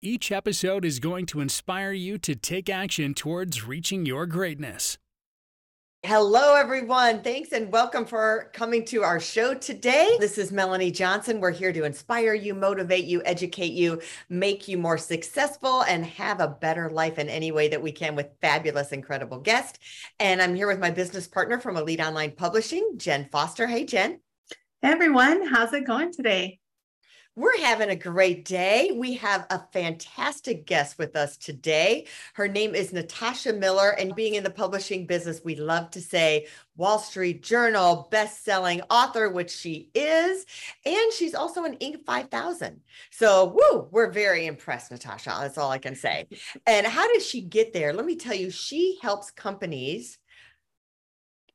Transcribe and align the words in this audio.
Each 0.00 0.30
episode 0.30 0.84
is 0.84 1.00
going 1.00 1.26
to 1.26 1.40
inspire 1.40 1.90
you 1.90 2.18
to 2.18 2.36
take 2.36 2.70
action 2.70 3.14
towards 3.14 3.66
reaching 3.66 4.06
your 4.06 4.26
greatness. 4.26 4.96
Hello, 6.04 6.54
everyone. 6.54 7.20
Thanks 7.22 7.50
and 7.50 7.72
welcome 7.72 8.04
for 8.04 8.52
coming 8.54 8.84
to 8.84 9.02
our 9.02 9.18
show 9.18 9.54
today. 9.54 10.16
This 10.20 10.38
is 10.38 10.52
Melanie 10.52 10.92
Johnson. 10.92 11.40
We're 11.40 11.50
here 11.50 11.72
to 11.72 11.82
inspire 11.82 12.32
you, 12.32 12.54
motivate 12.54 13.06
you, 13.06 13.22
educate 13.24 13.72
you, 13.72 14.00
make 14.28 14.68
you 14.68 14.78
more 14.78 14.98
successful, 14.98 15.82
and 15.82 16.06
have 16.06 16.38
a 16.38 16.46
better 16.46 16.88
life 16.90 17.18
in 17.18 17.28
any 17.28 17.50
way 17.50 17.66
that 17.66 17.82
we 17.82 17.90
can 17.90 18.14
with 18.14 18.28
fabulous, 18.40 18.92
incredible 18.92 19.40
guests. 19.40 19.80
And 20.20 20.40
I'm 20.40 20.54
here 20.54 20.68
with 20.68 20.78
my 20.78 20.92
business 20.92 21.26
partner 21.26 21.58
from 21.58 21.76
Elite 21.76 22.00
Online 22.00 22.30
Publishing, 22.30 22.98
Jen 22.98 23.28
Foster. 23.32 23.66
Hey, 23.66 23.84
Jen. 23.84 24.20
Hey, 24.80 24.92
everyone. 24.92 25.44
How's 25.44 25.72
it 25.72 25.88
going 25.88 26.12
today? 26.12 26.60
We're 27.38 27.60
having 27.60 27.90
a 27.90 27.94
great 27.94 28.44
day. 28.44 28.90
We 28.92 29.14
have 29.14 29.46
a 29.48 29.62
fantastic 29.72 30.66
guest 30.66 30.98
with 30.98 31.14
us 31.14 31.36
today. 31.36 32.06
Her 32.34 32.48
name 32.48 32.74
is 32.74 32.92
Natasha 32.92 33.52
Miller, 33.52 33.90
and 33.90 34.16
being 34.16 34.34
in 34.34 34.42
the 34.42 34.50
publishing 34.50 35.06
business, 35.06 35.40
we 35.44 35.54
love 35.54 35.92
to 35.92 36.00
say 36.00 36.48
Wall 36.76 36.98
Street 36.98 37.44
Journal 37.44 38.08
best-selling 38.10 38.80
author, 38.90 39.28
which 39.28 39.52
she 39.52 39.88
is, 39.94 40.46
and 40.84 41.12
she's 41.12 41.36
also 41.36 41.62
an 41.62 41.76
Inc. 41.76 42.04
5000. 42.04 42.80
So, 43.10 43.56
woo, 43.56 43.86
we're 43.92 44.10
very 44.10 44.46
impressed, 44.46 44.90
Natasha. 44.90 45.30
That's 45.40 45.58
all 45.58 45.70
I 45.70 45.78
can 45.78 45.94
say. 45.94 46.26
And 46.66 46.88
how 46.88 47.06
did 47.06 47.22
she 47.22 47.40
get 47.40 47.72
there? 47.72 47.92
Let 47.92 48.04
me 48.04 48.16
tell 48.16 48.34
you, 48.34 48.50
she 48.50 48.98
helps 49.00 49.30
companies 49.30 50.18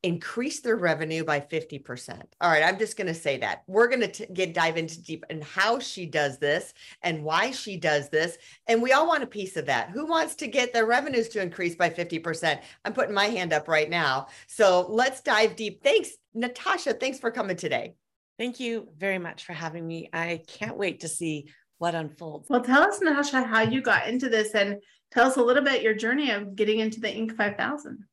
increase 0.03 0.59
their 0.59 0.75
revenue 0.75 1.23
by 1.23 1.39
50%. 1.39 2.21
All 2.41 2.51
right, 2.51 2.61
I'm 2.61 2.77
just 2.77 2.97
going 2.97 3.07
to 3.07 3.13
say 3.13 3.37
that. 3.37 3.63
We're 3.67 3.87
going 3.87 4.11
to 4.11 4.25
get 4.27 4.53
dive 4.53 4.75
into 4.75 5.01
deep 5.01 5.23
and 5.29 5.41
how 5.41 5.79
she 5.79 6.05
does 6.05 6.37
this 6.37 6.73
and 7.01 7.23
why 7.23 7.51
she 7.51 7.77
does 7.77 8.09
this. 8.09 8.37
And 8.67 8.81
we 8.81 8.91
all 8.91 9.07
want 9.07 9.23
a 9.23 9.27
piece 9.27 9.55
of 9.55 9.65
that. 9.67 9.91
Who 9.91 10.05
wants 10.05 10.35
to 10.35 10.47
get 10.47 10.73
their 10.73 10.85
revenues 10.85 11.29
to 11.29 11.41
increase 11.41 11.75
by 11.75 11.89
50%? 11.89 12.59
I'm 12.83 12.93
putting 12.93 13.15
my 13.15 13.27
hand 13.27 13.53
up 13.53 13.69
right 13.69 13.89
now. 13.89 14.27
So 14.47 14.85
let's 14.89 15.21
dive 15.21 15.55
deep. 15.55 15.81
Thanks, 15.81 16.11
Natasha. 16.33 16.93
Thanks 16.93 17.19
for 17.19 17.31
coming 17.31 17.55
today. 17.55 17.95
Thank 18.37 18.59
you 18.59 18.89
very 18.97 19.19
much 19.19 19.45
for 19.45 19.53
having 19.53 19.87
me. 19.87 20.09
I 20.11 20.41
can't 20.47 20.77
wait 20.77 20.99
to 21.01 21.07
see 21.07 21.49
what 21.77 21.95
unfolds. 21.95 22.49
Well, 22.49 22.61
tell 22.61 22.83
us, 22.83 22.99
Natasha, 22.99 23.43
how 23.43 23.61
you 23.61 23.81
got 23.81 24.07
into 24.07 24.27
this 24.27 24.53
and 24.53 24.81
tell 25.11 25.27
us 25.27 25.37
a 25.37 25.41
little 25.41 25.63
bit 25.63 25.81
your 25.81 25.93
journey 25.93 26.31
of 26.31 26.57
getting 26.57 26.79
into 26.79 26.99
the 26.99 27.07
Inc. 27.07 27.37
5000. 27.37 28.03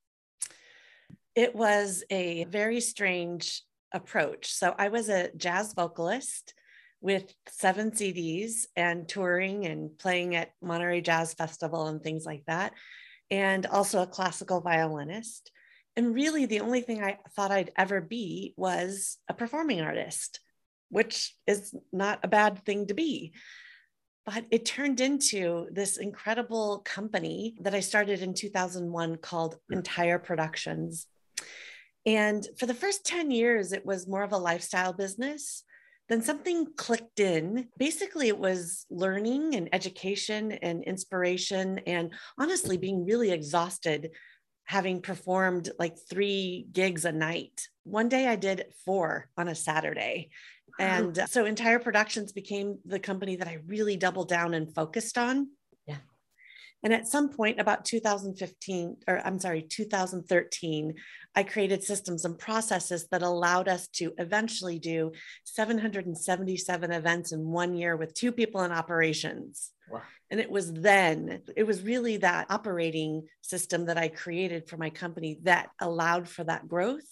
It 1.34 1.54
was 1.54 2.04
a 2.10 2.44
very 2.44 2.80
strange 2.80 3.62
approach. 3.92 4.52
So 4.52 4.74
I 4.78 4.88
was 4.88 5.08
a 5.08 5.30
jazz 5.36 5.74
vocalist 5.74 6.54
with 7.00 7.32
seven 7.48 7.92
CDs 7.92 8.66
and 8.76 9.08
touring 9.08 9.64
and 9.66 9.96
playing 9.98 10.36
at 10.36 10.52
Monterey 10.60 11.00
Jazz 11.00 11.34
Festival 11.34 11.86
and 11.86 12.02
things 12.02 12.26
like 12.26 12.44
that, 12.46 12.72
and 13.30 13.64
also 13.66 14.02
a 14.02 14.06
classical 14.06 14.60
violinist. 14.60 15.50
And 15.96 16.14
really, 16.14 16.46
the 16.46 16.60
only 16.60 16.82
thing 16.82 17.02
I 17.02 17.18
thought 17.34 17.50
I'd 17.50 17.72
ever 17.76 18.00
be 18.00 18.54
was 18.56 19.18
a 19.28 19.34
performing 19.34 19.80
artist, 19.80 20.40
which 20.90 21.34
is 21.46 21.74
not 21.92 22.20
a 22.22 22.28
bad 22.28 22.64
thing 22.64 22.86
to 22.88 22.94
be. 22.94 23.32
But 24.26 24.44
it 24.50 24.66
turned 24.66 25.00
into 25.00 25.68
this 25.72 25.96
incredible 25.96 26.80
company 26.84 27.56
that 27.62 27.74
I 27.74 27.80
started 27.80 28.20
in 28.20 28.34
2001 28.34 29.16
called 29.16 29.56
Entire 29.70 30.18
Productions. 30.18 31.06
And 32.06 32.46
for 32.58 32.66
the 32.66 32.74
first 32.74 33.04
10 33.04 33.30
years, 33.30 33.72
it 33.72 33.84
was 33.84 34.08
more 34.08 34.22
of 34.22 34.32
a 34.32 34.38
lifestyle 34.38 34.92
business. 34.92 35.64
Then 36.08 36.22
something 36.22 36.66
clicked 36.76 37.20
in. 37.20 37.68
Basically, 37.78 38.28
it 38.28 38.38
was 38.38 38.84
learning 38.90 39.54
and 39.54 39.68
education 39.72 40.50
and 40.50 40.82
inspiration, 40.82 41.78
and 41.86 42.12
honestly, 42.38 42.76
being 42.78 43.04
really 43.04 43.30
exhausted 43.30 44.10
having 44.70 45.02
performed 45.02 45.68
like 45.80 45.96
three 46.08 46.64
gigs 46.70 47.04
a 47.04 47.10
night. 47.10 47.66
One 47.82 48.08
day 48.08 48.28
I 48.28 48.36
did 48.36 48.66
four 48.84 49.28
on 49.36 49.48
a 49.48 49.54
Saturday. 49.54 50.30
And 50.78 51.18
so 51.28 51.44
Entire 51.44 51.80
Productions 51.80 52.30
became 52.30 52.78
the 52.84 53.00
company 53.00 53.34
that 53.34 53.48
I 53.48 53.58
really 53.66 53.96
doubled 53.96 54.28
down 54.28 54.54
and 54.54 54.72
focused 54.72 55.18
on. 55.18 55.48
And 56.82 56.92
at 56.92 57.06
some 57.06 57.28
point, 57.28 57.60
about 57.60 57.84
2015, 57.84 58.96
or 59.06 59.20
I'm 59.24 59.38
sorry, 59.38 59.62
2013, 59.62 60.94
I 61.34 61.42
created 61.42 61.84
systems 61.84 62.24
and 62.24 62.38
processes 62.38 63.06
that 63.10 63.22
allowed 63.22 63.68
us 63.68 63.88
to 63.94 64.12
eventually 64.18 64.78
do 64.78 65.12
777 65.44 66.90
events 66.90 67.32
in 67.32 67.46
one 67.46 67.74
year 67.74 67.96
with 67.96 68.14
two 68.14 68.32
people 68.32 68.62
in 68.62 68.72
operations. 68.72 69.70
Wow. 69.90 70.02
And 70.30 70.40
it 70.40 70.50
was 70.50 70.72
then, 70.72 71.42
it 71.56 71.64
was 71.64 71.82
really 71.82 72.18
that 72.18 72.46
operating 72.50 73.26
system 73.42 73.86
that 73.86 73.98
I 73.98 74.08
created 74.08 74.68
for 74.68 74.76
my 74.76 74.90
company 74.90 75.38
that 75.42 75.70
allowed 75.80 76.28
for 76.28 76.44
that 76.44 76.68
growth, 76.68 77.06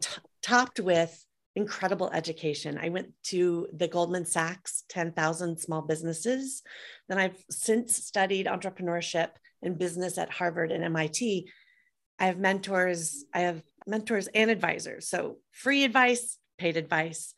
t- 0.00 0.10
topped 0.42 0.80
with 0.80 1.25
incredible 1.56 2.10
education. 2.12 2.78
I 2.80 2.90
went 2.90 3.08
to 3.24 3.66
the 3.72 3.88
Goldman 3.88 4.26
Sachs 4.26 4.84
10,000 4.90 5.58
small 5.58 5.80
businesses. 5.82 6.62
Then 7.08 7.18
I've 7.18 7.42
since 7.50 7.96
studied 7.96 8.46
entrepreneurship 8.46 9.30
and 9.62 9.78
business 9.78 10.18
at 10.18 10.30
Harvard 10.30 10.70
and 10.70 10.84
MIT. 10.84 11.50
I 12.18 12.26
have 12.26 12.38
mentors, 12.38 13.24
I 13.34 13.40
have 13.40 13.62
mentors 13.86 14.28
and 14.28 14.50
advisors. 14.50 15.08
So 15.08 15.38
free 15.50 15.84
advice, 15.84 16.38
paid 16.58 16.76
advice. 16.76 17.34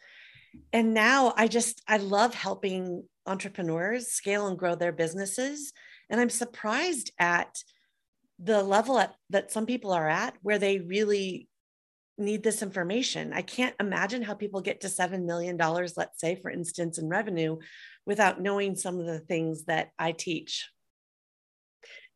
And 0.73 0.95
now 0.95 1.33
I 1.37 1.47
just, 1.47 1.81
I 1.87 1.99
love 1.99 2.35
helping 2.35 3.05
entrepreneurs 3.25 4.09
scale 4.09 4.49
and 4.49 4.59
grow 4.59 4.75
their 4.75 4.93
businesses. 4.93 5.73
And 6.11 6.21
I'm 6.21 6.31
surprised 6.31 7.13
at 7.21 7.63
the 8.41 8.63
level 8.63 8.99
at, 8.99 9.15
that 9.31 9.53
some 9.53 9.67
people 9.67 9.93
are 9.93 10.09
at 10.09 10.35
where 10.43 10.59
they 10.59 10.79
really 10.79 11.49
need 12.19 12.43
this 12.43 12.63
information. 12.63 13.33
I 13.33 13.43
can't 13.43 13.77
imagine 13.81 14.23
how 14.23 14.35
people 14.35 14.61
get 14.61 14.81
to 14.83 14.89
$7 14.89 15.25
million, 15.25 15.57
let's 15.57 16.21
say, 16.21 16.37
for 16.37 16.51
instance, 16.51 16.99
in 16.99 17.09
revenue 17.09 17.59
without 18.07 18.41
knowing 18.41 18.75
some 18.75 18.99
of 18.99 19.07
the 19.07 19.21
things 19.21 19.65
that 19.65 19.91
I 19.99 20.13
teach. 20.13 20.69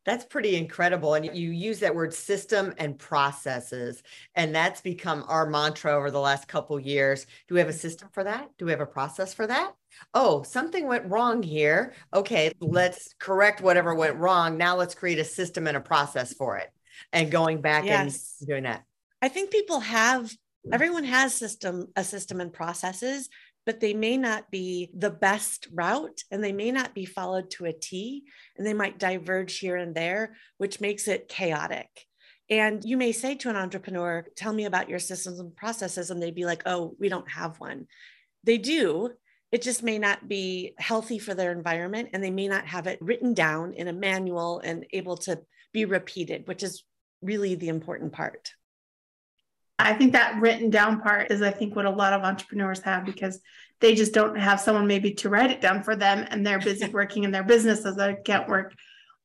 That's 0.04 0.24
pretty 0.24 0.56
incredible. 0.56 1.14
And 1.14 1.24
you 1.24 1.50
use 1.50 1.78
that 1.80 1.94
word 1.94 2.12
system 2.12 2.74
and 2.76 2.98
processes. 2.98 4.02
And 4.34 4.52
that's 4.52 4.80
become 4.80 5.24
our 5.28 5.48
mantra 5.48 5.92
over 5.92 6.10
the 6.10 6.18
last 6.18 6.48
couple 6.48 6.80
years. 6.80 7.24
Do 7.46 7.54
we 7.54 7.60
have 7.60 7.68
a 7.68 7.72
system 7.72 8.08
for 8.12 8.24
that? 8.24 8.50
Do 8.58 8.64
we 8.64 8.72
have 8.72 8.80
a 8.80 8.86
process 8.86 9.32
for 9.32 9.46
that? 9.46 9.72
Oh, 10.12 10.42
something 10.42 10.88
went 10.88 11.08
wrong 11.08 11.42
here. 11.42 11.94
Okay, 12.12 12.52
let's 12.60 13.14
correct 13.20 13.60
whatever 13.60 13.94
went 13.94 14.16
wrong. 14.16 14.56
Now 14.56 14.76
let's 14.76 14.96
create 14.96 15.20
a 15.20 15.24
system 15.24 15.68
and 15.68 15.76
a 15.76 15.80
process 15.80 16.32
for 16.32 16.56
it. 16.56 16.70
And 17.12 17.30
going 17.30 17.60
back 17.60 17.84
yes. 17.84 18.36
and 18.40 18.48
doing 18.48 18.62
that. 18.64 18.84
I 19.22 19.28
think 19.28 19.52
people 19.52 19.78
have 19.78 20.34
everyone 20.72 21.04
has 21.04 21.34
system 21.34 21.86
a 21.96 22.04
system 22.04 22.40
and 22.40 22.52
processes 22.52 23.28
but 23.64 23.78
they 23.78 23.94
may 23.94 24.16
not 24.16 24.50
be 24.50 24.90
the 24.92 25.10
best 25.10 25.68
route 25.72 26.24
and 26.32 26.42
they 26.42 26.50
may 26.50 26.72
not 26.72 26.96
be 26.96 27.04
followed 27.04 27.48
to 27.48 27.66
a 27.66 27.72
T 27.72 28.24
and 28.56 28.66
they 28.66 28.74
might 28.74 28.98
diverge 28.98 29.58
here 29.58 29.76
and 29.76 29.94
there 29.94 30.34
which 30.58 30.80
makes 30.80 31.06
it 31.06 31.28
chaotic. 31.28 31.86
And 32.50 32.84
you 32.84 32.96
may 32.96 33.12
say 33.12 33.36
to 33.36 33.50
an 33.50 33.56
entrepreneur 33.56 34.26
tell 34.34 34.52
me 34.52 34.64
about 34.64 34.88
your 34.88 34.98
systems 34.98 35.38
and 35.38 35.54
processes 35.54 36.10
and 36.10 36.20
they'd 36.20 36.34
be 36.34 36.44
like 36.44 36.64
oh 36.66 36.96
we 36.98 37.08
don't 37.08 37.30
have 37.30 37.60
one. 37.60 37.86
They 38.42 38.58
do. 38.58 39.12
It 39.52 39.62
just 39.62 39.84
may 39.84 39.98
not 39.98 40.28
be 40.28 40.74
healthy 40.78 41.20
for 41.20 41.34
their 41.34 41.52
environment 41.52 42.08
and 42.12 42.24
they 42.24 42.30
may 42.30 42.48
not 42.48 42.66
have 42.66 42.88
it 42.88 42.98
written 43.00 43.34
down 43.34 43.74
in 43.74 43.86
a 43.86 43.92
manual 43.92 44.60
and 44.64 44.84
able 44.92 45.18
to 45.18 45.40
be 45.72 45.84
repeated 45.84 46.48
which 46.48 46.64
is 46.64 46.82
really 47.22 47.54
the 47.54 47.68
important 47.68 48.12
part 48.12 48.52
I 49.78 49.94
think 49.94 50.12
that 50.12 50.40
written 50.40 50.70
down 50.70 51.00
part 51.00 51.30
is, 51.30 51.42
I 51.42 51.50
think, 51.50 51.74
what 51.74 51.86
a 51.86 51.90
lot 51.90 52.12
of 52.12 52.22
entrepreneurs 52.22 52.80
have 52.80 53.04
because 53.04 53.40
they 53.80 53.94
just 53.94 54.14
don't 54.14 54.36
have 54.36 54.60
someone 54.60 54.86
maybe 54.86 55.12
to 55.14 55.28
write 55.28 55.50
it 55.50 55.60
down 55.60 55.82
for 55.82 55.96
them 55.96 56.26
and 56.30 56.46
they're 56.46 56.60
busy 56.60 56.88
working 56.92 57.24
in 57.24 57.30
their 57.30 57.42
business 57.42 57.84
as 57.84 57.96
they 57.96 58.16
can't 58.24 58.48
work 58.48 58.74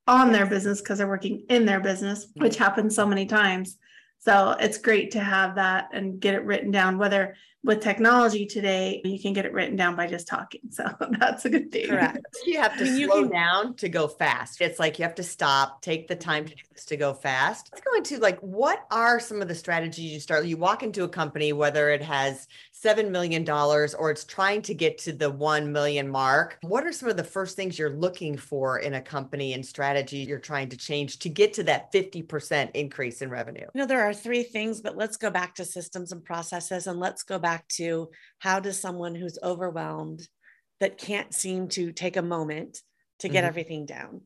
on 0.06 0.32
their 0.32 0.46
business 0.46 0.80
because 0.80 0.98
they're 0.98 1.06
working 1.06 1.44
in 1.48 1.66
their 1.66 1.80
business, 1.80 2.26
which 2.36 2.56
happens 2.56 2.96
so 2.96 3.06
many 3.06 3.26
times. 3.26 3.76
So 4.18 4.56
it's 4.58 4.78
great 4.78 5.12
to 5.12 5.20
have 5.20 5.54
that 5.54 5.88
and 5.92 6.20
get 6.20 6.34
it 6.34 6.44
written 6.44 6.70
down, 6.70 6.98
whether 6.98 7.36
with 7.64 7.80
technology 7.80 8.46
today, 8.46 9.00
you 9.04 9.20
can 9.20 9.32
get 9.32 9.44
it 9.44 9.52
written 9.52 9.76
down 9.76 9.96
by 9.96 10.06
just 10.06 10.28
talking. 10.28 10.60
So 10.70 10.84
that's 11.18 11.44
a 11.44 11.50
good 11.50 11.72
thing. 11.72 11.88
Correct. 11.88 12.18
You 12.46 12.60
have 12.60 12.76
to 12.78 12.84
I 12.84 12.84
mean, 12.84 12.98
you 12.98 13.06
slow 13.06 13.22
can- 13.22 13.30
down 13.30 13.74
to 13.76 13.88
go 13.88 14.08
fast. 14.08 14.60
It's 14.60 14.78
like 14.78 14.98
you 14.98 15.02
have 15.02 15.14
to 15.16 15.22
stop, 15.22 15.82
take 15.82 16.08
the 16.08 16.16
time 16.16 16.44
to 16.46 16.54
do 16.54 16.62
this 16.72 16.84
to 16.86 16.96
go 16.96 17.12
fast. 17.12 17.68
Let's 17.72 17.84
go 17.84 17.96
into 17.96 18.18
like 18.18 18.38
what 18.40 18.86
are 18.90 19.20
some 19.20 19.42
of 19.42 19.48
the 19.48 19.54
strategies 19.54 20.12
you 20.12 20.20
start? 20.20 20.46
You 20.46 20.56
walk 20.56 20.82
into 20.82 21.04
a 21.04 21.08
company, 21.08 21.52
whether 21.52 21.90
it 21.90 22.02
has 22.02 22.48
seven 22.80 23.10
million 23.10 23.42
dollars 23.42 23.92
or 23.92 24.10
it's 24.10 24.24
trying 24.24 24.62
to 24.62 24.72
get 24.72 24.98
to 24.98 25.12
the 25.12 25.28
one 25.30 25.72
million 25.72 26.08
mark. 26.08 26.58
What 26.62 26.84
are 26.84 26.92
some 26.92 27.08
of 27.08 27.16
the 27.16 27.24
first 27.24 27.56
things 27.56 27.76
you're 27.76 27.90
looking 27.90 28.36
for 28.36 28.78
in 28.78 28.94
a 28.94 29.02
company 29.02 29.52
and 29.52 29.66
strategy 29.66 30.18
you're 30.18 30.38
trying 30.38 30.68
to 30.68 30.76
change 30.76 31.18
to 31.20 31.28
get 31.28 31.52
to 31.54 31.64
that 31.64 31.90
50% 31.90 32.70
increase 32.74 33.20
in 33.20 33.30
revenue? 33.30 33.66
You 33.74 33.80
know, 33.80 33.86
there 33.86 34.02
are 34.02 34.14
three 34.14 34.44
things, 34.44 34.80
but 34.80 34.96
let's 34.96 35.16
go 35.16 35.28
back 35.30 35.56
to 35.56 35.64
systems 35.64 36.12
and 36.12 36.24
processes 36.24 36.86
and 36.86 37.00
let's 37.00 37.24
go 37.24 37.38
back 37.38 37.66
to 37.68 38.10
how 38.38 38.60
does 38.60 38.78
someone 38.78 39.14
who's 39.14 39.38
overwhelmed 39.42 40.28
that 40.78 40.98
can't 40.98 41.34
seem 41.34 41.68
to 41.70 41.92
take 41.92 42.16
a 42.16 42.22
moment 42.22 42.78
to 43.18 43.28
get 43.28 43.42
Mhm. 43.42 43.48
everything 43.48 43.86
down. 43.86 44.22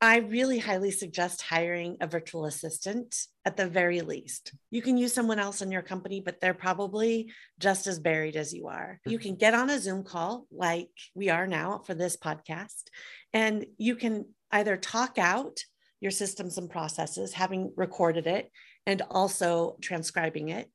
I 0.00 0.18
really 0.18 0.58
highly 0.58 0.90
suggest 0.90 1.40
hiring 1.40 1.96
a 2.00 2.06
virtual 2.06 2.44
assistant 2.44 3.26
at 3.46 3.56
the 3.56 3.66
very 3.66 4.02
least. 4.02 4.52
You 4.70 4.82
can 4.82 4.98
use 4.98 5.14
someone 5.14 5.38
else 5.38 5.62
in 5.62 5.72
your 5.72 5.80
company, 5.80 6.20
but 6.20 6.40
they're 6.40 6.52
probably 6.52 7.32
just 7.58 7.86
as 7.86 7.98
buried 8.00 8.36
as 8.36 8.52
you 8.52 8.68
are. 8.68 9.00
You 9.06 9.18
can 9.18 9.34
get 9.36 9.54
on 9.54 9.70
a 9.70 9.78
Zoom 9.78 10.04
call 10.04 10.46
like 10.50 10.90
we 11.14 11.30
are 11.30 11.46
now 11.46 11.82
for 11.86 11.94
this 11.94 12.18
podcast, 12.18 12.82
and 13.32 13.64
you 13.78 13.96
can 13.96 14.26
either 14.50 14.76
talk 14.76 15.16
out 15.16 15.60
your 16.00 16.10
systems 16.10 16.58
and 16.58 16.68
processes, 16.68 17.32
having 17.32 17.72
recorded 17.76 18.26
it 18.26 18.50
and 18.86 19.00
also 19.10 19.76
transcribing 19.80 20.50
it, 20.50 20.70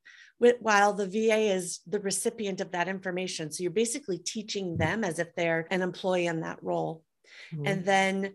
while 0.60 0.94
the 0.94 1.06
VA 1.06 1.54
is 1.54 1.82
the 1.86 2.00
recipient 2.00 2.62
of 2.62 2.72
that 2.72 2.88
information. 2.88 3.52
So 3.52 3.62
you're 3.62 3.72
basically 3.72 4.18
teaching 4.18 4.78
them 4.78 5.04
as 5.04 5.20
if 5.20 5.36
they're 5.36 5.68
an 5.70 5.84
employee 5.84 6.26
in 6.26 6.42
that 6.42 6.64
role. 6.64 7.04
Mm-hmm. 7.54 7.68
And 7.68 7.86
then 7.86 8.34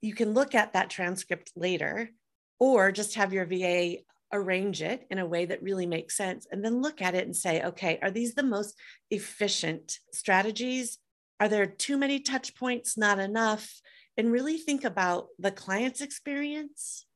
you 0.00 0.14
can 0.14 0.32
look 0.32 0.54
at 0.54 0.72
that 0.72 0.90
transcript 0.90 1.52
later 1.56 2.10
or 2.58 2.92
just 2.92 3.14
have 3.14 3.32
your 3.32 3.46
VA 3.46 3.96
arrange 4.32 4.80
it 4.82 5.06
in 5.10 5.18
a 5.18 5.26
way 5.26 5.44
that 5.46 5.62
really 5.62 5.86
makes 5.86 6.16
sense 6.16 6.46
and 6.50 6.64
then 6.64 6.80
look 6.80 7.02
at 7.02 7.14
it 7.14 7.24
and 7.24 7.36
say, 7.36 7.62
okay, 7.62 7.98
are 8.02 8.10
these 8.10 8.34
the 8.34 8.42
most 8.42 8.76
efficient 9.10 9.98
strategies? 10.12 10.98
Are 11.40 11.48
there 11.48 11.66
too 11.66 11.96
many 11.96 12.20
touch 12.20 12.54
points, 12.54 12.96
not 12.96 13.18
enough? 13.18 13.80
And 14.16 14.30
really 14.30 14.58
think 14.58 14.84
about 14.84 15.28
the 15.38 15.50
client's 15.50 16.00
experience. 16.00 17.06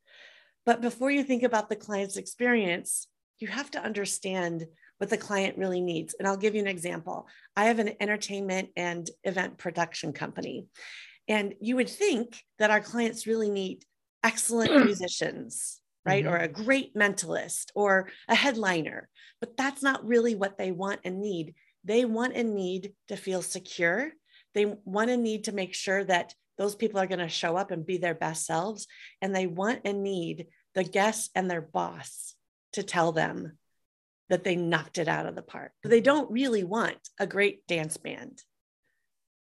But 0.66 0.80
before 0.80 1.10
you 1.10 1.22
think 1.22 1.42
about 1.42 1.68
the 1.68 1.76
client's 1.76 2.16
experience, 2.16 3.06
you 3.38 3.48
have 3.48 3.70
to 3.72 3.82
understand 3.82 4.66
what 4.98 5.10
the 5.10 5.18
client 5.18 5.58
really 5.58 5.80
needs. 5.80 6.14
And 6.18 6.26
I'll 6.26 6.36
give 6.36 6.54
you 6.54 6.60
an 6.60 6.66
example. 6.66 7.26
I 7.56 7.66
have 7.66 7.78
an 7.78 7.92
entertainment 8.00 8.70
and 8.76 9.08
event 9.24 9.58
production 9.58 10.12
company. 10.12 10.66
And 11.28 11.54
you 11.60 11.76
would 11.76 11.88
think 11.88 12.42
that 12.58 12.70
our 12.70 12.80
clients 12.80 13.26
really 13.26 13.50
need 13.50 13.84
excellent 14.22 14.72
musicians, 14.84 15.80
right? 16.04 16.24
Mhm. 16.24 16.30
Or 16.30 16.36
a 16.36 16.48
great 16.48 16.94
mentalist 16.94 17.70
or 17.74 18.10
a 18.28 18.34
headliner. 18.34 19.08
But 19.40 19.56
that's 19.56 19.82
not 19.82 20.06
really 20.06 20.34
what 20.34 20.58
they 20.58 20.72
want 20.72 21.00
and 21.04 21.20
need. 21.20 21.54
They 21.84 22.04
want 22.04 22.34
and 22.34 22.54
need 22.54 22.94
to 23.08 23.16
feel 23.16 23.42
secure. 23.42 24.12
They 24.54 24.66
want 24.84 25.10
and 25.10 25.22
need 25.22 25.44
to 25.44 25.52
make 25.52 25.74
sure 25.74 26.04
that 26.04 26.34
those 26.56 26.76
people 26.76 27.00
are 27.00 27.06
going 27.06 27.18
to 27.18 27.28
show 27.28 27.56
up 27.56 27.70
and 27.70 27.84
be 27.84 27.98
their 27.98 28.14
best 28.14 28.46
selves. 28.46 28.86
And 29.20 29.34
they 29.34 29.46
want 29.46 29.80
and 29.84 30.02
need 30.02 30.46
the 30.74 30.84
guests 30.84 31.30
and 31.34 31.50
their 31.50 31.62
boss 31.62 32.34
to 32.72 32.82
tell 32.82 33.12
them 33.12 33.58
that 34.28 34.44
they 34.44 34.56
knocked 34.56 34.98
it 34.98 35.08
out 35.08 35.26
of 35.26 35.34
the 35.34 35.42
park. 35.42 35.72
They 35.82 36.00
don't 36.00 36.30
really 36.30 36.64
want 36.64 36.96
a 37.18 37.26
great 37.26 37.66
dance 37.66 37.96
band 37.96 38.42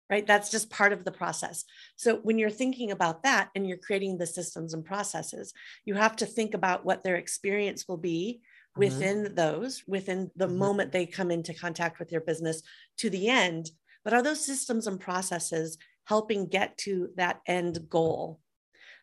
right? 0.09 0.27
That's 0.27 0.51
just 0.51 0.71
part 0.71 0.93
of 0.93 1.05
the 1.05 1.13
process. 1.13 1.65
So 1.97 2.17
when 2.17 2.39
you're 2.39 2.51
thinking 2.51 2.91
about 2.91 3.23
that 3.25 3.51
and 3.55 3.67
you're 3.67 3.77
creating 3.77 4.19
the 4.19 4.27
systems 4.27 4.73
and 4.75 4.85
processes, 4.85 5.53
you 5.85 5.95
have 5.95 6.17
to 6.17 6.27
think 6.27 6.55
about 6.55 6.85
what 6.85 7.03
their 7.03 7.17
experience 7.17 7.89
will 7.89 7.97
be 7.97 8.41
Mhm. 8.77 8.79
within 8.79 9.35
those, 9.35 9.83
within 9.87 10.31
the 10.37 10.49
Mhm. 10.49 10.57
moment 10.57 10.93
they 10.93 11.07
come 11.07 11.31
into 11.31 11.55
contact 11.55 11.99
with 11.99 12.13
your 12.13 12.21
business 12.21 12.63
to 12.99 13.11
the 13.11 13.29
end. 13.29 13.71
But 14.05 14.15
are 14.15 14.23
those 14.23 14.45
systems 14.45 14.87
and 14.87 15.01
processes 15.01 15.77
helping 16.05 16.47
get 16.47 16.79
to 16.79 17.13
that 17.17 17.41
end 17.47 17.89
goal 17.89 18.41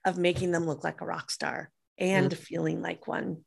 of 0.06 0.17
making 0.17 0.51
them 0.51 0.65
look 0.65 0.83
like 0.83 1.01
a 1.01 1.06
rock 1.06 1.31
star 1.31 1.71
and 1.97 2.35
feeling 2.38 2.81
like 2.81 3.07
one? 3.07 3.44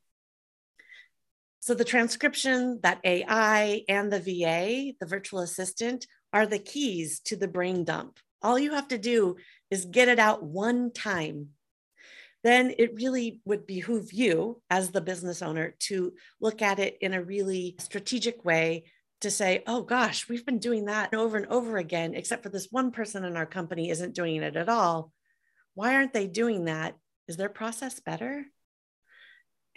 So 1.59 1.73
the 1.73 1.83
transcription, 1.83 2.79
that 2.83 3.01
AI 3.03 3.83
and 3.89 4.13
the 4.13 4.19
VA, 4.19 4.95
the 4.99 5.05
virtual 5.05 5.39
assistant, 5.39 6.05
are 6.33 6.45
the 6.45 6.59
keys 6.59 7.19
to 7.21 7.35
the 7.35 7.47
brain 7.47 7.83
dump. 7.83 8.19
All 8.41 8.59
you 8.59 8.73
have 8.73 8.89
to 8.89 8.97
do 8.97 9.37
is 9.71 9.85
get 9.85 10.07
it 10.07 10.19
out 10.19 10.43
one 10.43 10.91
time. 10.91 11.49
Then 12.43 12.73
it 12.77 12.95
really 12.95 13.41
would 13.45 13.65
behoove 13.65 14.13
you 14.13 14.61
as 14.69 14.91
the 14.91 15.01
business 15.01 15.41
owner 15.41 15.75
to 15.79 16.13
look 16.39 16.61
at 16.61 16.79
it 16.79 16.97
in 17.01 17.13
a 17.13 17.23
really 17.23 17.75
strategic 17.79 18.45
way 18.45 18.85
to 19.21 19.31
say, 19.31 19.63
oh 19.65 19.81
gosh, 19.81 20.29
we've 20.29 20.45
been 20.45 20.59
doing 20.59 20.85
that 20.85 21.13
over 21.13 21.37
and 21.37 21.47
over 21.47 21.77
again, 21.77 22.13
except 22.13 22.43
for 22.43 22.49
this 22.49 22.67
one 22.69 22.91
person 22.91 23.23
in 23.23 23.35
our 23.35 23.47
company 23.47 23.89
isn't 23.89 24.15
doing 24.15 24.43
it 24.43 24.55
at 24.55 24.69
all. 24.69 25.11
Why 25.73 25.95
aren't 25.95 26.13
they 26.13 26.27
doing 26.27 26.65
that? 26.65 26.95
Is 27.27 27.37
their 27.37 27.49
process 27.49 27.99
better? 27.99 28.45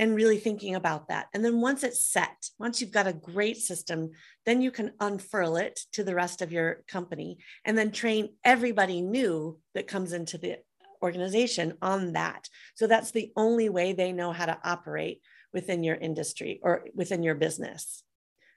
And 0.01 0.17
really 0.17 0.39
thinking 0.39 0.75
about 0.75 1.09
that. 1.09 1.27
And 1.35 1.45
then 1.45 1.61
once 1.61 1.85
it's 1.85 2.01
set, 2.01 2.49
once 2.59 2.81
you've 2.81 2.91
got 2.91 3.07
a 3.07 3.13
great 3.13 3.59
system, 3.59 4.13
then 4.47 4.63
you 4.63 4.71
can 4.71 4.93
unfurl 4.99 5.57
it 5.57 5.79
to 5.93 6.03
the 6.03 6.15
rest 6.15 6.41
of 6.41 6.51
your 6.51 6.83
company 6.89 7.37
and 7.67 7.77
then 7.77 7.93
train 7.93 8.31
everybody 8.43 9.03
new 9.03 9.59
that 9.75 9.87
comes 9.87 10.15
into 10.15 10.39
the 10.39 10.57
organization 11.03 11.75
on 11.83 12.15
that. 12.15 12.49
So 12.77 12.87
that's 12.87 13.11
the 13.11 13.31
only 13.37 13.69
way 13.69 13.93
they 13.93 14.13
know 14.13 14.33
how 14.33 14.47
to 14.47 14.59
operate 14.65 15.21
within 15.53 15.85
your 15.85 15.97
industry 15.97 16.61
or 16.63 16.87
within 16.95 17.23
your 17.23 17.35
business. 17.35 18.03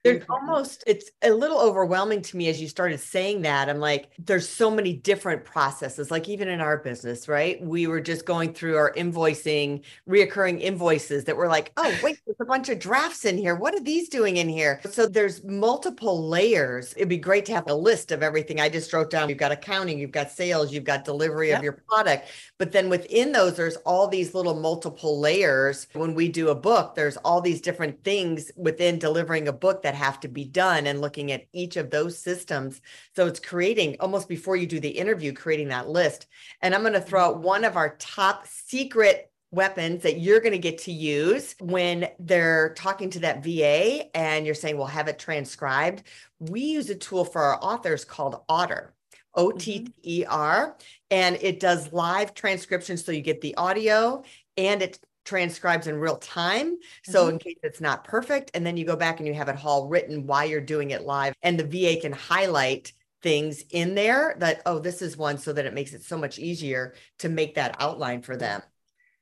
There's 0.03 0.23
mm-hmm. 0.23 0.31
almost, 0.31 0.83
it's 0.85 1.11
a 1.21 1.31
little 1.31 1.59
overwhelming 1.59 2.21
to 2.23 2.38
me 2.38 2.50
as 2.50 2.61
you 2.61 2.67
started 2.67 3.00
saying 3.00 3.44
that. 3.44 3.69
I'm 3.69 3.79
like, 3.79 4.09
there's 4.19 4.47
so 4.47 4.69
many 4.69 4.94
different 4.94 5.45
processes, 5.45 6.11
like 6.11 6.27
even 6.27 6.47
in 6.47 6.59
our 6.59 6.77
business, 6.77 7.27
right? 7.27 7.61
We 7.63 7.88
were 7.88 8.01
just 8.01 8.25
going 8.25 8.53
through 8.53 8.77
our 8.77 8.91
invoicing, 8.94 9.83
reoccurring 10.09 10.59
invoices 10.61 11.23
that 11.25 11.38
were 11.38 11.47
like, 11.47 11.71
oh, 11.77 11.97
wait, 12.03 12.19
there's 12.25 12.38
a 12.41 12.45
bunch 12.45 12.69
of 12.69 12.79
drafts 12.79 13.25
in 13.25 13.38
here. 13.38 13.55
What 13.55 13.75
are 13.75 13.83
these 13.83 14.09
doing 14.09 14.38
in 14.38 14.50
here? 14.50 14.81
So 14.89 15.07
there's 15.07 15.44
multiple 15.44 16.27
layers. 16.27 16.94
It'd 16.97 17.07
be 17.07 17.17
great 17.17 17.45
to 17.45 17.53
have 17.53 17.69
a 17.69 17.73
list 17.73 18.11
of 18.11 18.21
everything 18.23 18.59
I 18.59 18.69
just 18.69 18.91
wrote 18.91 19.09
down. 19.09 19.29
You've 19.29 19.38
got 19.38 19.51
accounting, 19.51 20.00
you've 20.00 20.11
got 20.11 20.31
sales, 20.31 20.73
you've 20.73 20.83
got 20.83 21.05
delivery 21.05 21.50
Yep. 21.50 21.57
of 21.57 21.63
your 21.63 21.83
product. 21.88 22.27
But 22.57 22.71
then 22.71 22.89
within 22.89 23.31
those, 23.31 23.55
there's 23.55 23.75
all 23.77 24.07
these 24.07 24.33
little 24.33 24.55
multiple 24.55 25.19
layers. 25.19 25.88
When 25.93 26.13
we 26.13 26.29
do 26.29 26.50
a 26.50 26.55
book, 26.55 26.95
there's 26.95 27.17
all 27.17 27.41
these 27.41 27.62
different 27.62 28.03
things 28.03 28.51
within 28.55 29.00
delivering 29.00 29.48
a 29.48 29.53
book 29.53 29.83
that 29.83 29.92
have 29.93 30.19
to 30.21 30.27
be 30.27 30.45
done 30.45 30.88
and 30.88 31.01
looking 31.01 31.31
at 31.31 31.45
each 31.53 31.77
of 31.77 31.89
those 31.89 32.17
systems. 32.17 32.81
So 33.15 33.27
it's 33.27 33.39
creating 33.39 33.97
almost 34.00 34.27
before 34.27 34.55
you 34.55 34.67
do 34.67 34.79
the 34.79 34.89
interview, 34.89 35.33
creating 35.33 35.69
that 35.69 35.89
list. 35.89 36.27
And 36.62 36.73
I'm 36.73 36.81
going 36.81 36.93
to 36.93 37.01
throw 37.01 37.25
out 37.25 37.41
one 37.41 37.63
of 37.63 37.77
our 37.77 37.95
top 37.97 38.47
secret 38.47 39.31
weapons 39.51 40.01
that 40.01 40.19
you're 40.19 40.39
going 40.39 40.53
to 40.53 40.57
get 40.57 40.79
to 40.79 40.91
use 40.91 41.55
when 41.59 42.07
they're 42.19 42.73
talking 42.75 43.09
to 43.12 43.19
that 43.19 43.43
VA 43.43 44.15
and 44.15 44.45
you're 44.45 44.55
saying, 44.55 44.77
well, 44.77 44.88
have 44.88 45.07
it 45.07 45.19
transcribed. 45.19 46.03
We 46.39 46.62
use 46.62 46.89
a 46.89 46.95
tool 46.95 47.23
for 47.23 47.41
our 47.41 47.59
authors 47.63 48.03
called 48.03 48.41
Otter. 48.50 48.93
Mm-hmm. 49.35 49.47
O 49.47 49.51
T 49.51 49.79
T 49.79 49.93
E 50.03 50.25
R, 50.25 50.77
and 51.09 51.38
it 51.41 51.59
does 51.59 51.91
live 51.91 52.33
transcription. 52.33 52.97
So 52.97 53.12
you 53.12 53.21
get 53.21 53.41
the 53.41 53.55
audio 53.55 54.23
and 54.57 54.81
it 54.81 55.00
transcribes 55.25 55.88
in 55.88 55.96
real 55.96 56.18
time. 56.18 56.77
So 57.03 57.24
mm-hmm. 57.25 57.34
in 57.34 57.39
case 57.39 57.58
it's 57.63 57.82
not 57.82 58.03
perfect, 58.03 58.51
and 58.53 58.65
then 58.65 58.77
you 58.77 58.86
go 58.86 58.96
back 58.96 59.20
and 59.20 59.27
you 59.27 59.34
have 59.34 59.50
it 59.50 59.63
all 59.63 59.88
written 59.88 60.27
while 60.27 60.46
you're 60.46 60.62
doing 60.62 60.92
it 60.92 61.03
live, 61.03 61.34
and 61.42 61.60
the 61.60 61.63
VA 61.63 62.00
can 62.00 62.12
highlight 62.13 62.92
things 63.22 63.63
in 63.72 63.96
there 63.96 64.36
that, 64.39 64.62
oh, 64.65 64.80
this 64.80 65.01
is 65.01 65.18
one, 65.18 65.38
so 65.38 65.53
that 65.53 65.65
it 65.65 65.74
makes 65.74 65.94
it 65.94 66.03
so 66.03 66.18
much 66.18 66.38
easier 66.38 66.94
to 67.20 67.30
make 67.30 67.56
that 67.56 67.75
outline 67.80 68.22
for 68.22 68.36
them. 68.36 68.62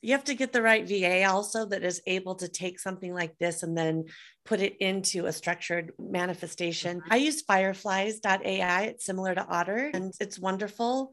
You 0.02 0.14
have 0.14 0.24
to 0.26 0.34
get 0.34 0.52
the 0.52 0.64
right 0.64 0.88
VA 0.88 1.30
also 1.30 1.68
that 1.68 1.84
is 1.84 2.02
able 2.08 2.34
to 2.36 2.48
take 2.48 2.80
something 2.80 3.14
like 3.14 3.38
this 3.38 3.62
and 3.62 3.78
then 3.78 4.06
put 4.46 4.60
it 4.60 4.78
into 4.78 5.28
a 5.28 5.32
structured 5.32 5.92
manifestation. 6.00 6.98
Mm-hmm. 6.98 7.14
I 7.14 7.18
use 7.18 7.44
fireflies.ai. 7.44 8.82
It's 8.86 9.06
similar 9.06 9.36
to 9.36 9.46
Otter 9.46 9.92
and 9.94 10.12
it's 10.20 10.40
wonderful. 10.40 11.12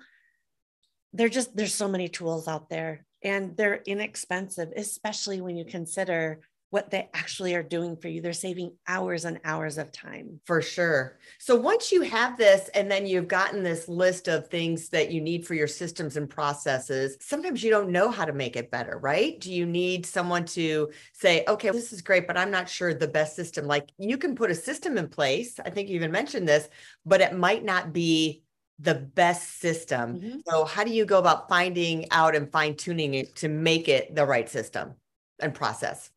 They're 1.13 1.29
just, 1.29 1.55
there's 1.55 1.75
so 1.75 1.89
many 1.89 2.09
tools 2.09 2.49
out 2.49 2.71
there 2.71 3.05
and 3.23 3.57
they're 3.57 3.83
inexpensive, 3.87 4.73
especially 4.77 5.41
when 5.41 5.57
you 5.57 5.65
consider 5.65 6.41
what 6.71 6.91
they 6.91 7.09
actually 7.15 7.55
are 7.55 7.63
doing 7.63 7.97
for 7.97 8.09
you. 8.09 8.21
They're 8.21 8.33
saving 8.35 8.73
hours 8.87 9.25
and 9.25 9.41
hours 9.45 9.79
of 9.79 9.91
time. 9.91 10.41
For 10.45 10.61
sure. 10.61 11.19
So 11.39 11.57
once 11.57 11.91
you 11.91 12.03
have 12.03 12.37
this 12.37 12.69
and 12.75 12.91
then 12.91 13.07
you've 13.07 13.29
gotten 13.29 13.63
this 13.63 13.89
list 13.89 14.29
of 14.29 14.49
things 14.49 14.91
that 14.91 15.11
you 15.11 15.21
need 15.23 15.47
for 15.47 15.55
your 15.55 15.67
systems 15.67 16.17
and 16.19 16.29
processes, 16.29 17.17
sometimes 17.21 17.63
you 17.63 17.71
don't 17.71 17.91
know 17.91 18.11
how 18.11 18.27
to 18.27 18.35
make 18.35 18.57
it 18.57 18.71
better, 18.71 18.99
right? 18.99 19.41
Do 19.41 19.53
you 19.53 19.65
need 19.65 20.05
someone 20.05 20.45
to 20.47 20.91
say, 21.15 21.45
okay, 21.49 21.71
this 21.71 21.93
is 21.93 22.03
great, 22.03 22.27
but 22.27 22.37
I'm 22.37 22.51
not 22.51 22.69
sure 22.69 22.93
the 22.93 23.09
best 23.09 23.35
system? 23.35 23.67
Like 23.67 23.89
you 23.97 24.19
can 24.19 24.35
put 24.35 24.51
a 24.51 24.55
system 24.55 24.99
in 24.99 25.09
place. 25.09 25.59
I 25.65 25.71
think 25.71 25.89
you 25.89 25.97
even 25.97 26.13
mentioned 26.13 26.47
this, 26.47 26.69
but 27.07 27.23
it 27.23 27.35
might 27.35 27.65
not 27.65 27.95
be 27.95 28.43
the 28.79 28.95
best 28.95 29.61
system. 29.61 30.21
Mm-hmm. 30.21 30.39
So 30.47 30.65
how 30.65 30.85
do 30.85 30.91
you 30.91 31.05
go 31.05 31.19
about 31.19 31.49
finding 31.49 32.07
out 32.11 32.37
and 32.37 32.51
fine 32.51 32.77
tuning 32.77 33.15
it 33.15 33.35
to 33.37 33.49
make 33.49 33.89
it 33.89 34.15
the 34.15 34.25
right 34.25 34.49
system 34.49 34.95
and 35.41 35.55
process? 35.55 36.11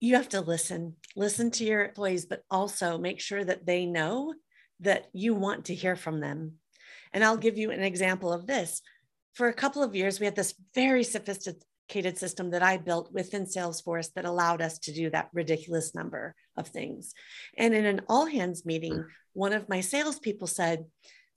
you 0.00 0.14
have 0.16 0.30
to 0.30 0.40
listen, 0.40 0.96
listen 1.14 1.50
to 1.52 1.64
your 1.64 1.84
employees, 1.84 2.24
but 2.24 2.42
also 2.50 2.98
make 2.98 3.20
sure 3.20 3.44
that 3.44 3.66
they 3.66 3.84
know 3.84 4.34
that 4.80 5.08
you 5.12 5.34
want 5.34 5.66
to 5.66 5.74
hear 5.74 5.94
from 5.94 6.20
them. 6.20 6.54
And 7.12 7.22
I'll 7.22 7.36
give 7.36 7.58
you 7.58 7.70
an 7.70 7.82
example 7.82 8.32
of 8.32 8.46
this. 8.46 8.80
For 9.34 9.48
a 9.48 9.54
couple 9.54 9.82
of 9.82 9.94
years, 9.94 10.18
we 10.18 10.24
had 10.24 10.36
this 10.36 10.54
very 10.74 11.04
sophisticated 11.04 12.16
system 12.16 12.50
that 12.50 12.62
I 12.62 12.78
built 12.78 13.12
within 13.12 13.44
Salesforce 13.44 14.12
that 14.14 14.24
allowed 14.24 14.62
us 14.62 14.78
to 14.80 14.92
do 14.92 15.10
that 15.10 15.28
ridiculous 15.34 15.94
number 15.94 16.34
of 16.56 16.68
things. 16.68 17.12
And 17.58 17.74
in 17.74 17.84
an 17.84 18.00
all 18.08 18.26
hands 18.26 18.64
meeting, 18.64 19.04
one 19.34 19.52
of 19.52 19.68
my 19.68 19.80
salespeople 19.80 20.46
said 20.46 20.86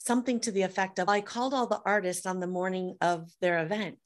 something 0.04 0.40
to 0.42 0.52
the 0.52 0.64
effect 0.64 1.00
of 1.00 1.10
I 1.10 1.22
called 1.22 1.54
all 1.54 1.68
the 1.68 1.82
artists 1.86 2.26
on 2.26 2.40
the 2.40 2.48
morning 2.48 2.98
of 3.02 3.32
their 3.42 3.64
event. 3.64 4.00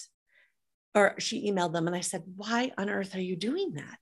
Or 0.94 1.16
she 1.20 1.52
emailed 1.52 1.74
them 1.74 1.88
and 1.88 1.96
I 1.96 2.02
said, 2.02 2.24
Why 2.36 2.72
on 2.78 2.90
earth 2.90 3.16
are 3.16 3.22
you 3.22 3.36
doing 3.36 3.74
that? 3.74 4.00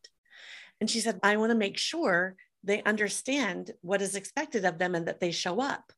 And 0.79 0.89
she 0.89 0.99
said, 0.99 1.19
I 1.23 1.37
want 1.37 1.51
to 1.51 1.57
make 1.57 1.77
sure 1.77 2.35
they 2.63 2.83
understand 2.83 3.71
what 3.81 4.01
is 4.01 4.15
expected 4.15 4.65
of 4.65 4.77
them 4.77 4.95
and 4.95 5.07
that 5.07 5.19
they 5.19 5.31
show 5.31 5.61
up. 5.61 5.91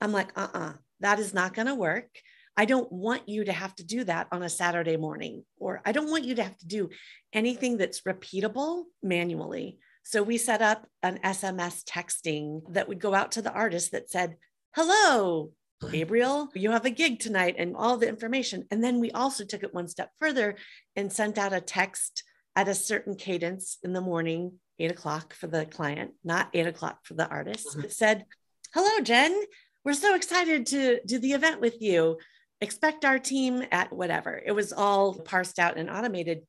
I'm 0.00 0.12
like, 0.12 0.30
uh 0.36 0.48
uh-uh, 0.52 0.58
uh 0.58 0.72
that 1.00 1.18
is 1.18 1.32
not 1.32 1.54
going 1.54 1.68
to 1.68 1.74
work. 1.74 2.08
I 2.56 2.64
don't 2.64 2.90
want 2.90 3.28
you 3.28 3.44
to 3.44 3.52
have 3.52 3.74
to 3.76 3.84
do 3.84 4.02
that 4.04 4.26
on 4.32 4.42
a 4.42 4.48
Saturday 4.48 4.96
morning, 4.96 5.44
or 5.58 5.80
I 5.86 5.92
don't 5.92 6.10
want 6.10 6.24
you 6.24 6.34
to 6.36 6.42
have 6.42 6.58
to 6.58 6.66
do 6.66 6.88
anything 7.32 7.76
that's 7.76 8.00
repeatable 8.00 8.84
manually. 9.00 9.78
So 10.02 10.24
we 10.24 10.38
set 10.38 10.60
up 10.60 10.88
an 11.04 11.20
SMS 11.22 11.84
texting 11.84 12.62
that 12.72 12.88
would 12.88 12.98
go 12.98 13.14
out 13.14 13.32
to 13.32 13.42
the 13.42 13.52
artist 13.52 13.92
that 13.92 14.10
said, 14.10 14.36
Hello, 14.74 15.52
Gabriel, 15.90 16.50
you 16.54 16.70
have 16.70 16.84
a 16.84 16.90
gig 16.90 17.20
tonight, 17.20 17.56
and 17.58 17.74
all 17.74 17.96
the 17.96 18.08
information. 18.08 18.64
And 18.70 18.84
then 18.84 19.00
we 19.00 19.10
also 19.10 19.44
took 19.44 19.62
it 19.62 19.72
one 19.72 19.88
step 19.88 20.10
further 20.18 20.56
and 20.94 21.12
sent 21.12 21.38
out 21.38 21.52
a 21.52 21.60
text 21.60 22.22
at 22.54 22.68
a 22.68 22.74
certain 22.74 23.16
cadence 23.16 23.78
in 23.82 23.92
the 23.92 24.00
morning, 24.00 24.52
eight 24.78 24.90
o'clock 24.90 25.32
for 25.32 25.46
the 25.46 25.64
client, 25.64 26.12
not 26.22 26.50
eight 26.52 26.66
o'clock 26.66 26.98
for 27.04 27.14
the 27.14 27.28
artist. 27.28 27.68
Mm-hmm. 27.68 27.84
It 27.84 27.92
said, 27.92 28.26
Hello, 28.74 29.02
Jen. 29.02 29.40
We're 29.84 29.94
so 29.94 30.14
excited 30.14 30.66
to 30.66 31.00
do 31.06 31.18
the 31.18 31.32
event 31.32 31.60
with 31.60 31.80
you. 31.80 32.18
Expect 32.60 33.04
our 33.04 33.18
team 33.18 33.64
at 33.72 33.92
whatever. 33.92 34.40
It 34.44 34.52
was 34.52 34.72
all 34.72 35.14
parsed 35.14 35.58
out 35.58 35.78
and 35.78 35.88
automated. 35.88 36.42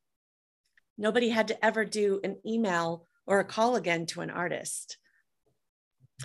Nobody 0.98 1.30
had 1.30 1.48
to 1.48 1.66
ever 1.66 1.86
do 1.86 2.20
an 2.24 2.38
email 2.46 3.06
or 3.26 3.40
a 3.40 3.46
call 3.46 3.78
again 3.78 4.08
to 4.08 4.22
an 4.22 4.30
artist. 4.30 4.98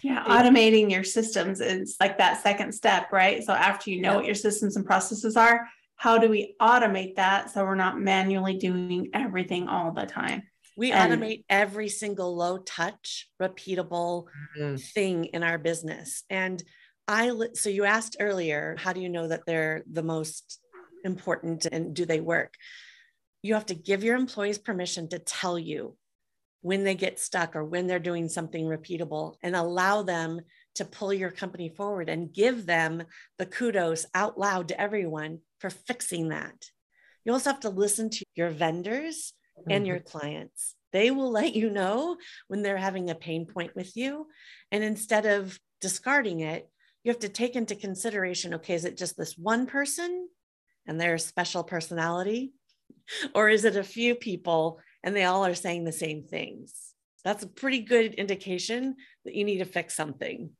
Yeah, 0.03 0.25
automating 0.25 0.91
your 0.91 1.05
systems 1.05 1.61
is 1.61 1.97
like 2.01 2.19
that 2.19 2.43
second 2.43 2.73
step, 2.73 3.13
right? 3.13 3.45
So 3.45 3.53
after 3.53 3.91
you 3.91 4.01
know 4.01 4.11
yeah. 4.11 4.17
what 4.17 4.25
your 4.25 4.35
systems 4.35 4.77
and 4.77 4.85
processes 4.85 5.37
are, 5.37 5.69
how 5.97 6.19
do 6.19 6.29
we 6.29 6.55
automate 6.61 7.17
that 7.17 7.51
so 7.51 7.65
we're 7.65 7.77
not 7.77 8.01
manually 8.01 8.57
doing 8.57 9.11
everything 9.15 9.69
all 9.69 9.93
the 9.93 10.07
time? 10.07 10.43
We 10.77 10.91
and, 10.91 11.13
automate 11.13 11.45
every 11.49 11.89
single 11.89 12.35
low 12.37 12.59
touch, 12.59 13.29
repeatable 13.41 14.25
mm-hmm. 14.59 14.77
thing 14.77 15.27
in 15.27 15.43
our 15.43 15.59
business. 15.59 16.25
And 16.29 16.63
I, 17.07 17.31
so 17.55 17.69
you 17.69 17.85
asked 17.85 18.17
earlier, 18.19 18.77
how 18.79 18.93
do 18.93 19.01
you 19.01 19.09
know 19.09 19.29
that 19.29 19.43
they're 19.47 19.85
the 19.91 20.03
most 20.03 20.61
important 21.05 21.67
and 21.67 21.95
do 21.95 22.07
they 22.07 22.21
work? 22.21 22.55
You 23.43 23.55
have 23.55 23.67
to 23.67 23.75
give 23.75 24.03
your 24.03 24.17
employees 24.17 24.59
permission 24.59 25.09
to 25.11 25.19
tell 25.19 25.59
you 25.59 25.97
when 26.64 26.83
they 26.83 26.94
get 26.94 27.21
stuck 27.21 27.54
or 27.54 27.62
when 27.62 27.87
they're 27.87 27.99
doing 27.99 28.26
something 28.26 28.64
repeatable 28.64 29.35
and 29.42 29.54
allow 29.54 30.02
them 30.02 30.40
to 30.75 30.87
pull 30.87 31.12
your 31.12 31.30
company 31.30 31.68
forward 31.68 32.09
and 32.09 32.33
give 32.33 32.64
them 32.64 33.02
the 33.37 33.44
kudos 33.44 34.06
out 34.14 34.38
loud 34.40 34.68
to 34.68 34.80
everyone 34.80 35.40
for 35.59 35.68
fixing 35.68 36.30
that. 36.30 36.71
You 37.23 37.35
also 37.35 37.50
have 37.50 37.61
to 37.61 37.68
listen 37.68 38.09
to 38.09 38.25
your 38.35 38.49
vendors 38.49 39.35
and 39.68 39.87
your 39.87 39.99
mm-hmm. 39.99 40.18
clients. 40.18 40.75
They 40.90 41.11
will 41.11 41.30
let 41.30 41.54
you 41.54 41.68
know 41.68 42.16
when 42.49 42.62
they're 42.62 42.78
having 42.78 43.11
a 43.11 43.14
pain 43.14 43.44
point 43.44 43.76
with 43.76 43.94
you. 43.94 44.28
And 44.73 44.83
instead 44.83 45.26
of 45.26 45.61
discarding 45.83 46.40
it, 46.40 46.66
you 47.02 47.11
have 47.12 47.21
to 47.21 47.28
take 47.28 47.56
into 47.56 47.76
consideration 47.76 48.54
okay, 48.54 48.73
is 48.73 48.87
it 48.87 48.97
just 48.97 49.18
this 49.18 49.37
one 49.37 49.66
person 49.66 50.30
and 50.87 50.99
their 50.99 51.18
special 51.18 51.62
personality? 51.62 52.54
Or 53.35 53.50
is 53.50 53.66
it 53.66 53.76
a 53.76 53.85
few 53.85 54.14
people 54.14 54.80
and 55.05 55.15
they 55.15 55.25
all 55.25 55.47
are 55.47 55.55
saying 55.55 55.85
the 55.85 55.93
same 55.93 56.25
things? 56.25 56.73
That's 57.25 57.45
a 57.45 57.49
pretty 57.49 57.81
good 57.81 58.15
indication 58.15 58.97
that 59.25 59.35
you 59.35 59.45
need 59.45 59.59
to 59.59 59.65
fix 59.65 59.95
something. 59.95 60.51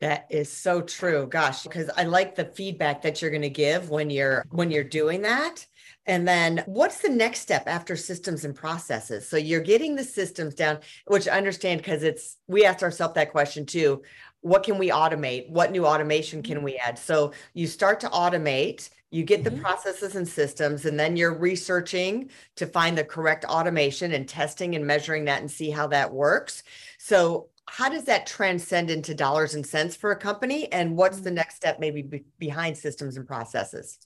That 0.00 0.26
is 0.28 0.52
so 0.52 0.82
true. 0.82 1.26
Gosh, 1.26 1.62
because 1.62 1.88
I 1.96 2.04
like 2.04 2.34
the 2.34 2.44
feedback 2.44 3.00
that 3.02 3.22
you're 3.22 3.30
going 3.30 3.42
to 3.42 3.48
give 3.48 3.88
when 3.88 4.10
you're 4.10 4.44
when 4.50 4.70
you're 4.70 4.84
doing 4.84 5.22
that. 5.22 5.64
And 6.04 6.28
then 6.28 6.62
what's 6.66 7.00
the 7.00 7.08
next 7.08 7.40
step 7.40 7.64
after 7.66 7.96
systems 7.96 8.44
and 8.44 8.54
processes? 8.54 9.26
So 9.26 9.38
you're 9.38 9.60
getting 9.60 9.96
the 9.96 10.04
systems 10.04 10.54
down, 10.54 10.80
which 11.06 11.26
I 11.26 11.38
understand 11.38 11.80
because 11.80 12.02
it's 12.02 12.36
we 12.46 12.66
asked 12.66 12.82
ourselves 12.82 13.14
that 13.14 13.32
question 13.32 13.64
too. 13.64 14.02
What 14.46 14.62
can 14.62 14.78
we 14.78 14.90
automate? 14.90 15.50
What 15.50 15.72
new 15.72 15.84
automation 15.84 16.40
can 16.40 16.62
we 16.62 16.76
add? 16.76 16.98
So 16.98 17.32
you 17.52 17.66
start 17.66 17.98
to 18.00 18.08
automate, 18.10 18.90
you 19.10 19.24
get 19.24 19.42
the 19.42 19.50
mm-hmm. 19.50 19.60
processes 19.60 20.14
and 20.14 20.26
systems, 20.26 20.84
and 20.84 20.98
then 20.98 21.16
you're 21.16 21.36
researching 21.36 22.30
to 22.54 22.66
find 22.66 22.96
the 22.96 23.02
correct 23.02 23.44
automation 23.44 24.12
and 24.12 24.28
testing 24.28 24.76
and 24.76 24.86
measuring 24.86 25.24
that 25.24 25.40
and 25.40 25.50
see 25.50 25.70
how 25.70 25.88
that 25.88 26.12
works. 26.12 26.62
So 26.98 27.48
how 27.68 27.88
does 27.88 28.04
that 28.04 28.28
transcend 28.28 28.88
into 28.88 29.14
dollars 29.14 29.56
and 29.56 29.66
cents 29.66 29.96
for 29.96 30.12
a 30.12 30.16
company? 30.16 30.72
And 30.72 30.96
what's 30.96 31.20
the 31.20 31.30
mm. 31.30 31.34
next 31.34 31.56
step, 31.56 31.80
maybe 31.80 32.02
be 32.02 32.24
behind 32.38 32.78
systems 32.78 33.16
and 33.16 33.26
processes? 33.26 33.98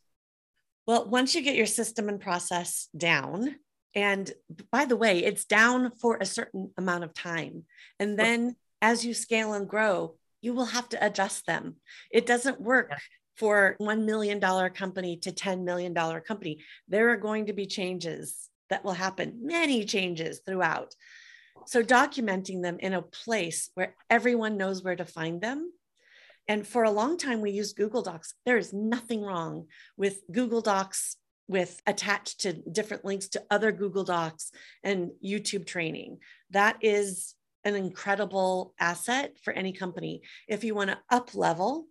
Well, 0.86 1.06
once 1.06 1.34
you 1.34 1.42
get 1.42 1.54
your 1.54 1.66
system 1.66 2.08
and 2.08 2.18
process 2.18 2.88
down, 2.96 3.56
and 3.94 4.32
by 4.72 4.86
the 4.86 4.96
way, 4.96 5.18
it's 5.18 5.44
down 5.44 5.90
for 6.00 6.16
a 6.18 6.24
certain 6.24 6.70
amount 6.78 7.04
of 7.04 7.12
time. 7.12 7.64
And 7.98 8.18
then 8.18 8.56
as 8.80 9.04
you 9.04 9.12
scale 9.12 9.52
and 9.52 9.68
grow, 9.68 10.14
you 10.40 10.54
will 10.54 10.66
have 10.66 10.88
to 10.90 11.04
adjust 11.04 11.46
them. 11.46 11.76
It 12.10 12.26
doesn't 12.26 12.60
work 12.60 12.88
yeah. 12.90 12.98
for 13.36 13.76
$1 13.80 14.04
million 14.04 14.40
company 14.70 15.16
to 15.18 15.32
$10 15.32 15.64
million 15.64 15.94
company. 15.94 16.62
There 16.88 17.10
are 17.10 17.16
going 17.16 17.46
to 17.46 17.52
be 17.52 17.66
changes 17.66 18.48
that 18.70 18.84
will 18.84 18.92
happen, 18.92 19.40
many 19.42 19.84
changes 19.84 20.40
throughout. 20.46 20.94
So 21.66 21.82
documenting 21.82 22.62
them 22.62 22.78
in 22.78 22.94
a 22.94 23.02
place 23.02 23.70
where 23.74 23.94
everyone 24.08 24.56
knows 24.56 24.82
where 24.82 24.96
to 24.96 25.04
find 25.04 25.40
them. 25.40 25.72
And 26.48 26.66
for 26.66 26.84
a 26.84 26.90
long 26.90 27.16
time, 27.16 27.40
we 27.40 27.50
used 27.50 27.76
Google 27.76 28.02
Docs. 28.02 28.34
There 28.46 28.58
is 28.58 28.72
nothing 28.72 29.22
wrong 29.22 29.66
with 29.96 30.20
Google 30.32 30.62
Docs 30.62 31.16
with 31.48 31.80
attached 31.86 32.40
to 32.40 32.52
different 32.52 33.04
links 33.04 33.28
to 33.28 33.42
other 33.50 33.72
Google 33.72 34.04
Docs 34.04 34.52
and 34.82 35.10
YouTube 35.24 35.66
training. 35.66 36.18
That 36.50 36.78
is 36.80 37.34
an 37.64 37.74
incredible 37.74 38.74
asset 38.78 39.36
for 39.42 39.52
any 39.52 39.72
company. 39.72 40.22
If 40.48 40.64
you 40.64 40.74
want 40.74 40.90
to 40.90 40.98
up 41.10 41.34
level, 41.34 41.86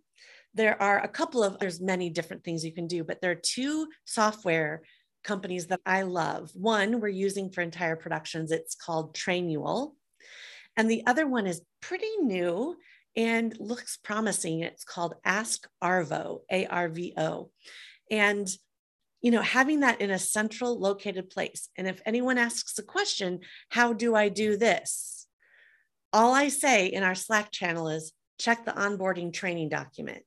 there 0.54 0.80
are 0.82 0.98
a 1.00 1.08
couple 1.08 1.44
of 1.44 1.58
there's 1.58 1.80
many 1.80 2.10
different 2.10 2.44
things 2.44 2.64
you 2.64 2.72
can 2.72 2.86
do, 2.86 3.04
but 3.04 3.20
there 3.20 3.30
are 3.30 3.36
two 3.36 3.88
software 4.04 4.82
companies 5.22 5.68
that 5.68 5.80
I 5.86 6.02
love. 6.02 6.50
One 6.54 7.00
we're 7.00 7.08
using 7.08 7.50
for 7.50 7.60
entire 7.60 7.96
productions, 7.96 8.50
it's 8.50 8.74
called 8.74 9.14
Trainual. 9.14 9.92
And 10.76 10.90
the 10.90 11.06
other 11.06 11.26
one 11.26 11.46
is 11.46 11.62
pretty 11.80 12.10
new 12.20 12.76
and 13.16 13.56
looks 13.58 13.96
promising. 13.96 14.60
It's 14.60 14.84
called 14.84 15.14
Ask 15.24 15.68
Arvo, 15.82 16.40
A 16.50 16.66
R 16.66 16.88
V 16.88 17.14
O. 17.16 17.50
And 18.10 18.48
you 19.22 19.30
know, 19.30 19.42
having 19.42 19.80
that 19.80 20.00
in 20.00 20.10
a 20.10 20.18
central 20.18 20.78
located 20.80 21.28
place. 21.28 21.68
And 21.76 21.86
if 21.86 22.00
anyone 22.06 22.38
asks 22.38 22.78
a 22.78 22.82
question, 22.82 23.40
how 23.68 23.92
do 23.92 24.14
I 24.14 24.30
do 24.30 24.56
this? 24.56 25.19
All 26.12 26.34
I 26.34 26.48
say 26.48 26.86
in 26.86 27.02
our 27.02 27.14
Slack 27.14 27.50
channel 27.52 27.88
is 27.88 28.12
check 28.38 28.64
the 28.64 28.72
onboarding 28.72 29.32
training 29.32 29.68
document. 29.68 30.22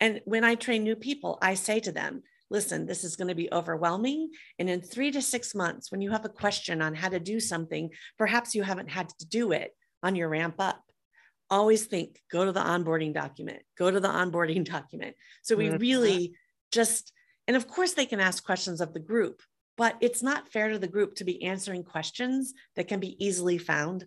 And 0.00 0.20
when 0.24 0.44
I 0.44 0.54
train 0.54 0.84
new 0.84 0.96
people, 0.96 1.38
I 1.40 1.54
say 1.54 1.80
to 1.80 1.92
them, 1.92 2.22
listen, 2.50 2.86
this 2.86 3.02
is 3.02 3.16
going 3.16 3.28
to 3.28 3.34
be 3.34 3.52
overwhelming. 3.52 4.30
And 4.58 4.70
in 4.70 4.80
three 4.80 5.10
to 5.10 5.22
six 5.22 5.54
months, 5.54 5.90
when 5.90 6.00
you 6.00 6.10
have 6.10 6.24
a 6.24 6.30
question 6.30 6.80
on 6.80 6.94
how 6.94 7.08
to 7.08 7.18
do 7.18 7.40
something, 7.40 7.90
perhaps 8.18 8.54
you 8.54 8.62
haven't 8.62 8.90
had 8.90 9.08
to 9.08 9.26
do 9.26 9.52
it 9.52 9.72
on 10.02 10.14
your 10.14 10.28
ramp 10.28 10.56
up. 10.58 10.82
Always 11.50 11.86
think, 11.86 12.20
go 12.30 12.44
to 12.44 12.52
the 12.52 12.60
onboarding 12.60 13.14
document, 13.14 13.62
go 13.78 13.90
to 13.90 14.00
the 14.00 14.08
onboarding 14.08 14.64
document. 14.70 15.16
So 15.42 15.56
we 15.56 15.66
mm-hmm. 15.68 15.78
really 15.78 16.34
just, 16.70 17.12
and 17.48 17.56
of 17.56 17.66
course, 17.66 17.94
they 17.94 18.06
can 18.06 18.20
ask 18.20 18.44
questions 18.44 18.80
of 18.80 18.92
the 18.92 19.00
group, 19.00 19.42
but 19.76 19.96
it's 20.00 20.22
not 20.22 20.48
fair 20.48 20.68
to 20.68 20.78
the 20.78 20.88
group 20.88 21.16
to 21.16 21.24
be 21.24 21.42
answering 21.44 21.84
questions 21.84 22.52
that 22.76 22.88
can 22.88 23.00
be 23.00 23.24
easily 23.24 23.58
found 23.58 24.06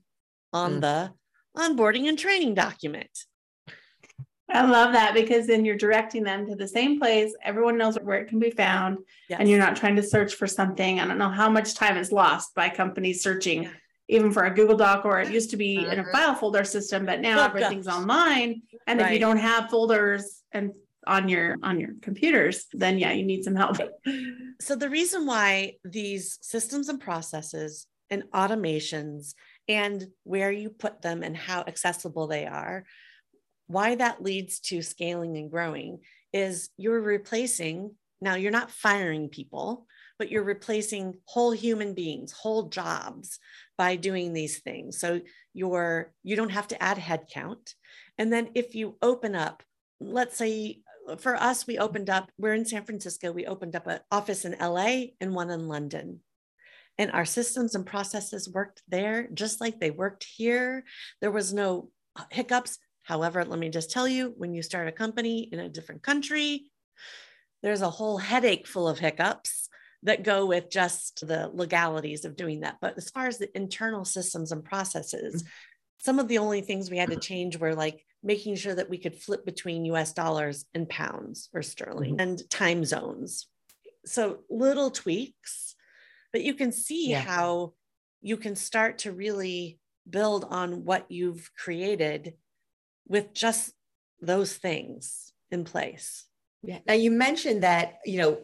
on 0.54 0.76
mm. 0.76 0.82
the 0.82 1.12
onboarding 1.58 2.08
and 2.08 2.18
training 2.18 2.54
document. 2.54 3.10
I 4.52 4.66
love 4.66 4.94
that 4.94 5.14
because 5.14 5.46
then 5.46 5.64
you're 5.64 5.78
directing 5.78 6.24
them 6.24 6.48
to 6.48 6.56
the 6.56 6.68
same 6.68 7.00
place. 7.00 7.34
Everyone 7.44 7.78
knows 7.78 7.98
where 7.98 8.18
it 8.18 8.30
can 8.30 8.40
be 8.40 8.50
found, 8.50 8.98
yes. 9.30 9.40
and 9.40 9.48
you're 9.48 9.60
not 9.60 9.76
trying 9.76 9.96
to 9.98 10.04
search 10.04 10.34
for 10.34 10.48
something. 10.48 11.00
I 11.00 11.06
don't 11.06 11.20
know 11.20 11.30
how 11.30 11.50
much 11.50 11.76
time 11.76 11.98
is 11.98 12.12
lost 12.12 12.56
by 12.56 12.70
companies 12.70 13.22
searching, 13.22 13.64
yeah. 13.64 13.70
even 14.08 14.32
for 14.32 14.46
a 14.46 14.54
Google 14.54 14.76
Doc, 14.76 15.06
or 15.06 15.20
it 15.20 15.32
used 15.32 15.52
to 15.52 15.58
be 15.58 15.86
in 15.86 16.00
a 16.00 16.06
file 16.12 16.34
folder 16.34 16.64
system, 16.64 17.06
but 17.06 17.22
now 17.22 17.42
oh, 17.42 17.46
everything's 17.46 17.88
online. 17.88 18.64
And 18.88 19.00
right. 19.00 19.08
if 19.08 19.14
you 19.14 19.20
don't 19.20 19.38
have 19.38 19.70
folders 19.70 20.42
and 20.52 20.72
on 21.08 21.30
your 21.30 21.58
on 21.64 21.80
your 21.80 21.92
computers 22.02 22.66
then 22.74 23.00
yeah 23.00 23.12
you 23.12 23.26
need 23.26 23.44
some 23.44 23.56
help 23.56 23.78
so 24.60 24.76
the 24.76 24.90
reason 24.90 25.26
why 25.26 25.74
these 25.84 26.38
systems 26.42 26.90
and 26.90 27.00
processes 27.00 27.88
and 28.10 28.24
automations 28.34 29.34
and 29.70 30.08
where 30.24 30.52
you 30.52 30.70
put 30.70 31.02
them 31.02 31.24
and 31.24 31.38
how 31.38 31.62
accessible 31.62 32.28
they 32.28 32.46
are 32.46 32.84
why 33.68 33.96
that 33.96 34.22
leads 34.22 34.60
to 34.60 34.82
scaling 34.82 35.38
and 35.38 35.50
growing 35.50 36.00
is 36.34 36.70
you're 36.76 37.02
replacing 37.02 37.92
now 38.20 38.36
you're 38.36 38.52
not 38.52 38.72
firing 38.72 39.30
people 39.30 39.86
but 40.18 40.30
you're 40.30 40.44
replacing 40.44 41.14
whole 41.26 41.52
human 41.52 41.94
beings 41.94 42.34
whole 42.34 42.64
jobs 42.64 43.40
by 43.80 43.96
doing 43.96 44.34
these 44.34 44.60
things. 44.60 45.00
So 45.00 45.22
you're 45.54 46.12
you 46.22 46.36
don't 46.36 46.52
have 46.52 46.68
to 46.68 46.84
add 46.84 46.98
headcount. 46.98 47.74
And 48.18 48.32
then 48.32 48.50
if 48.54 48.76
you 48.76 48.98
open 49.02 49.34
up 49.34 49.64
let's 50.02 50.38
say 50.38 50.82
for 51.18 51.36
us 51.36 51.66
we 51.66 51.78
opened 51.80 52.10
up 52.10 52.30
we're 52.38 52.54
in 52.54 52.64
san 52.64 52.84
francisco 52.84 53.32
we 53.32 53.46
opened 53.46 53.76
up 53.76 53.88
an 53.88 54.00
office 54.12 54.46
in 54.46 54.56
la 54.62 55.04
and 55.20 55.34
one 55.34 55.50
in 55.50 55.68
london 55.68 56.22
and 57.00 57.12
our 57.12 57.26
systems 57.26 57.74
and 57.74 57.86
processes 57.86 58.48
worked 58.48 58.84
there 58.88 59.28
just 59.34 59.60
like 59.60 59.80
they 59.80 59.90
worked 59.90 60.24
here 60.24 60.84
there 61.22 61.32
was 61.32 61.52
no 61.52 61.90
hiccups 62.30 62.78
However, 63.10 63.44
let 63.44 63.58
me 63.58 63.70
just 63.70 63.90
tell 63.90 64.08
you 64.08 64.36
when 64.38 64.54
you 64.54 64.62
start 64.62 64.88
a 64.88 64.92
company 64.92 65.50
in 65.52 65.58
a 65.58 65.68
different 65.68 66.04
country, 66.04 66.70
there's 67.64 67.82
a 67.82 67.90
whole 67.90 68.20
headache 68.20 68.68
full 68.68 68.88
of 68.88 69.00
hiccups 69.00 69.68
that 70.04 70.22
go 70.22 70.46
with 70.46 70.70
just 70.70 71.28
the 71.28 71.50
legalities 71.52 72.24
of 72.24 72.36
doing 72.36 72.60
that. 72.60 72.78
But 72.80 72.98
as 72.98 73.10
far 73.10 73.26
as 73.26 73.40
the 73.40 73.50
internal 73.58 74.06
systems 74.06 74.52
and 74.52 74.64
processes, 74.64 75.42
mm-hmm. 75.42 75.50
some 75.98 76.20
of 76.20 76.28
the 76.28 76.38
only 76.38 76.62
things 76.62 76.92
we 76.92 77.00
had 77.00 77.10
to 77.10 77.18
change 77.18 77.58
were 77.58 77.74
like 77.74 78.06
making 78.22 78.58
sure 78.58 78.76
that 78.76 78.92
we 78.92 79.00
could 79.00 79.16
flip 79.16 79.44
between 79.44 79.86
US 79.86 80.14
dollars 80.14 80.66
and 80.76 80.88
pounds 80.88 81.50
or 81.52 81.64
sterling 81.64 82.12
mm-hmm. 82.12 82.30
and 82.30 82.50
time 82.52 82.86
zones. 82.86 83.48
So 84.06 84.42
little 84.52 84.92
tweaks, 84.92 85.74
but 86.32 86.44
you 86.44 86.54
can 86.54 86.72
see 86.72 87.12
yeah. 87.12 87.22
how 87.22 87.74
you 88.22 88.38
can 88.38 88.56
start 88.56 89.00
to 89.00 89.12
really 89.12 89.80
build 90.10 90.46
on 90.50 90.86
what 90.86 91.06
you've 91.10 91.52
created 91.58 92.34
with 93.08 93.34
just 93.34 93.74
those 94.22 94.56
things 94.56 95.34
in 95.52 95.64
place. 95.64 96.26
Yeah. 96.62 96.80
Now 96.86 96.94
you 96.94 97.12
mentioned 97.12 97.64
that, 97.64 98.00
you 98.06 98.18
know, 98.20 98.40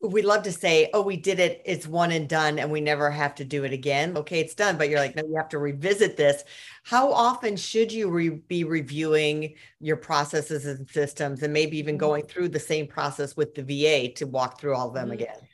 we 0.00 0.22
love 0.22 0.44
to 0.44 0.52
say, 0.52 0.90
oh, 0.94 1.02
we 1.02 1.16
did 1.16 1.40
it, 1.40 1.60
it's 1.64 1.86
one 1.86 2.12
and 2.12 2.28
done, 2.28 2.60
and 2.60 2.70
we 2.70 2.80
never 2.80 3.10
have 3.10 3.34
to 3.34 3.44
do 3.44 3.64
it 3.64 3.72
again. 3.72 4.16
Okay, 4.16 4.38
it's 4.38 4.54
done, 4.54 4.78
but 4.78 4.88
you're 4.88 5.00
like, 5.00 5.16
no, 5.16 5.24
you 5.24 5.34
have 5.36 5.48
to 5.48 5.58
revisit 5.58 6.16
this. 6.16 6.44
How 6.84 7.12
often 7.12 7.56
should 7.56 7.92
you 7.92 8.08
re- 8.08 8.28
be 8.28 8.62
reviewing 8.62 9.54
your 9.80 9.96
processes 9.96 10.66
and 10.66 10.88
systems 10.88 11.42
and 11.42 11.52
maybe 11.52 11.78
even 11.78 11.94
mm-hmm. 11.94 12.00
going 12.00 12.26
through 12.26 12.50
the 12.50 12.60
same 12.60 12.86
process 12.86 13.36
with 13.36 13.56
the 13.56 13.62
VA 13.62 14.12
to 14.14 14.26
walk 14.26 14.60
through 14.60 14.76
all 14.76 14.88
of 14.88 14.94
them 14.94 15.06
mm-hmm. 15.06 15.14
again? 15.14 15.47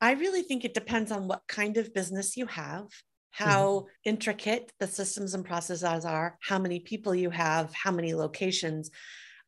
I 0.00 0.12
really 0.12 0.42
think 0.42 0.64
it 0.64 0.74
depends 0.74 1.10
on 1.10 1.26
what 1.28 1.42
kind 1.48 1.76
of 1.76 1.94
business 1.94 2.36
you 2.36 2.46
have 2.46 2.88
how 3.36 3.80
mm-hmm. 3.80 3.88
intricate 4.04 4.72
the 4.80 4.86
systems 4.86 5.34
and 5.34 5.44
processes 5.44 6.06
are, 6.06 6.38
how 6.40 6.58
many 6.58 6.80
people 6.80 7.14
you 7.14 7.28
have, 7.28 7.70
how 7.74 7.90
many 7.90 8.14
locations. 8.14 8.90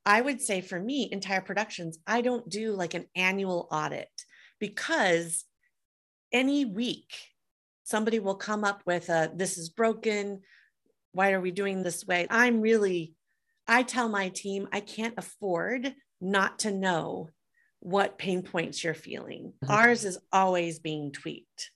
I 0.04 0.20
would 0.20 0.42
say 0.42 0.60
for 0.60 0.78
me, 0.78 1.08
entire 1.10 1.40
productions, 1.40 1.98
I 2.06 2.20
don't 2.20 2.46
do 2.50 2.72
like 2.72 2.92
an 2.92 3.06
annual 3.16 3.66
audit 3.70 4.10
because 4.60 5.46
any 6.34 6.66
week 6.66 7.14
somebody 7.84 8.18
will 8.18 8.34
come 8.34 8.62
up 8.62 8.82
with 8.84 9.08
a 9.08 9.32
this 9.34 9.56
is 9.56 9.70
broken. 9.70 10.42
Why 11.12 11.32
are 11.32 11.40
we 11.40 11.50
doing 11.50 11.82
this 11.82 12.06
way? 12.06 12.26
I'm 12.28 12.60
really, 12.60 13.14
I 13.66 13.84
tell 13.84 14.10
my 14.10 14.28
team, 14.28 14.68
I 14.70 14.80
can't 14.80 15.14
afford 15.16 15.94
not 16.20 16.58
to 16.60 16.70
know 16.70 17.30
what 17.80 18.18
pain 18.18 18.42
points 18.42 18.82
you're 18.82 18.94
feeling. 18.94 19.52
Mm-hmm. 19.64 19.72
Ours 19.72 20.04
is 20.04 20.18
always 20.32 20.78
being 20.78 21.12
tweaked. 21.12 21.70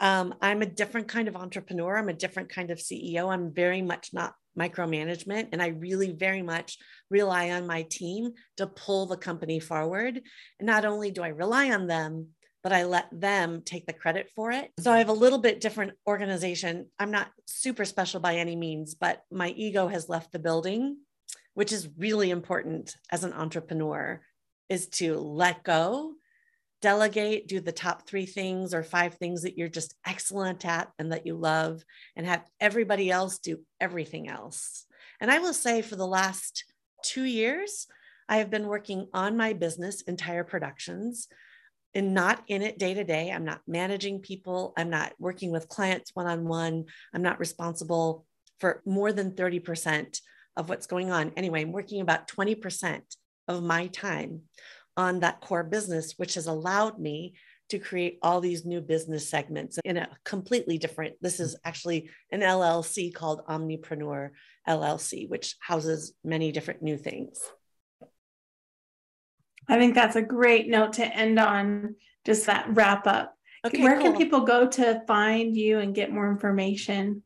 Um, 0.00 0.34
I'm 0.40 0.62
a 0.62 0.66
different 0.66 1.08
kind 1.08 1.28
of 1.28 1.36
entrepreneur. 1.36 1.96
I'm 1.96 2.08
a 2.08 2.14
different 2.14 2.50
kind 2.50 2.70
of 2.70 2.78
CEO. 2.78 3.32
I'm 3.32 3.52
very 3.52 3.82
much 3.82 4.10
not 4.12 4.34
micromanagement. 4.58 5.48
And 5.52 5.62
I 5.62 5.68
really 5.68 6.12
very 6.12 6.42
much 6.42 6.78
rely 7.10 7.50
on 7.50 7.66
my 7.66 7.82
team 7.82 8.32
to 8.56 8.66
pull 8.66 9.06
the 9.06 9.16
company 9.16 9.60
forward. 9.60 10.20
And 10.58 10.66
not 10.66 10.84
only 10.84 11.10
do 11.10 11.22
I 11.22 11.28
rely 11.28 11.70
on 11.70 11.86
them, 11.86 12.28
but 12.62 12.72
I 12.72 12.84
let 12.84 13.08
them 13.12 13.62
take 13.64 13.86
the 13.86 13.92
credit 13.92 14.30
for 14.34 14.50
it. 14.50 14.70
So 14.80 14.92
I 14.92 14.98
have 14.98 15.08
a 15.08 15.12
little 15.12 15.38
bit 15.38 15.60
different 15.60 15.92
organization. 16.06 16.86
I'm 16.98 17.12
not 17.12 17.28
super 17.46 17.84
special 17.84 18.20
by 18.20 18.36
any 18.36 18.56
means, 18.56 18.94
but 18.94 19.22
my 19.30 19.50
ego 19.50 19.86
has 19.86 20.08
left 20.08 20.32
the 20.32 20.40
building, 20.40 20.98
which 21.54 21.72
is 21.72 21.88
really 21.96 22.30
important 22.30 22.96
as 23.10 23.22
an 23.22 23.32
entrepreneur 23.32 24.20
is 24.68 24.88
to 24.88 25.18
let 25.18 25.62
go 25.62 26.14
delegate, 26.80 27.48
do 27.48 27.60
the 27.60 27.72
top 27.72 28.06
three 28.06 28.26
things 28.26 28.72
or 28.72 28.82
five 28.82 29.14
things 29.14 29.42
that 29.42 29.58
you're 29.58 29.68
just 29.68 29.94
excellent 30.06 30.64
at 30.64 30.88
and 30.98 31.12
that 31.12 31.26
you 31.26 31.34
love, 31.34 31.82
and 32.16 32.26
have 32.26 32.44
everybody 32.60 33.10
else 33.10 33.38
do 33.38 33.60
everything 33.80 34.28
else. 34.28 34.86
And 35.20 35.30
I 35.30 35.40
will 35.40 35.54
say 35.54 35.82
for 35.82 35.96
the 35.96 36.06
last 36.06 36.64
two 37.02 37.24
years, 37.24 37.86
I 38.28 38.36
have 38.36 38.50
been 38.50 38.66
working 38.66 39.08
on 39.12 39.36
my 39.36 39.54
business, 39.54 40.02
Entire 40.02 40.44
Productions, 40.44 41.28
and 41.94 42.14
not 42.14 42.42
in 42.46 42.62
it 42.62 42.78
day 42.78 42.94
to 42.94 43.02
day. 43.02 43.30
I'm 43.30 43.44
not 43.44 43.62
managing 43.66 44.20
people. 44.20 44.74
I'm 44.76 44.90
not 44.90 45.14
working 45.18 45.50
with 45.50 45.68
clients 45.68 46.10
one 46.14 46.26
on 46.26 46.46
one. 46.46 46.84
I'm 47.14 47.22
not 47.22 47.40
responsible 47.40 48.26
for 48.60 48.82
more 48.84 49.12
than 49.12 49.32
30% 49.32 50.20
of 50.56 50.68
what's 50.68 50.86
going 50.86 51.10
on. 51.10 51.32
Anyway, 51.36 51.62
I'm 51.62 51.72
working 51.72 52.00
about 52.00 52.28
20% 52.28 53.00
of 53.48 53.62
my 53.62 53.88
time 53.88 54.42
on 54.96 55.20
that 55.20 55.40
core 55.40 55.64
business, 55.64 56.14
which 56.16 56.34
has 56.34 56.46
allowed 56.46 56.98
me 56.98 57.34
to 57.70 57.78
create 57.78 58.18
all 58.22 58.40
these 58.40 58.64
new 58.64 58.80
business 58.80 59.28
segments 59.28 59.78
in 59.84 59.98
a 59.98 60.08
completely 60.24 60.78
different. 60.78 61.16
This 61.20 61.40
is 61.40 61.54
mm-hmm. 61.54 61.68
actually 61.68 62.10
an 62.32 62.40
LLC 62.40 63.14
called 63.14 63.44
Omnipreneur 63.46 64.30
LLC, 64.68 65.28
which 65.28 65.56
houses 65.60 66.12
many 66.24 66.50
different 66.52 66.82
new 66.82 66.96
things. 66.96 67.40
I 69.68 69.78
think 69.78 69.94
that's 69.94 70.16
a 70.16 70.22
great 70.22 70.68
note 70.68 70.94
to 70.94 71.04
end 71.04 71.38
on, 71.38 71.96
just 72.24 72.46
that 72.46 72.66
wrap 72.70 73.06
up. 73.06 73.34
Okay, 73.66 73.82
Where 73.82 73.96
cool. 73.96 74.12
can 74.12 74.16
people 74.16 74.40
go 74.40 74.66
to 74.66 75.02
find 75.06 75.54
you 75.54 75.78
and 75.78 75.94
get 75.94 76.10
more 76.10 76.30
information? 76.30 77.22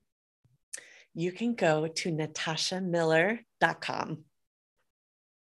You 1.14 1.30
can 1.30 1.54
go 1.54 1.86
to 1.86 2.10
natashamiller.com. 2.10 4.24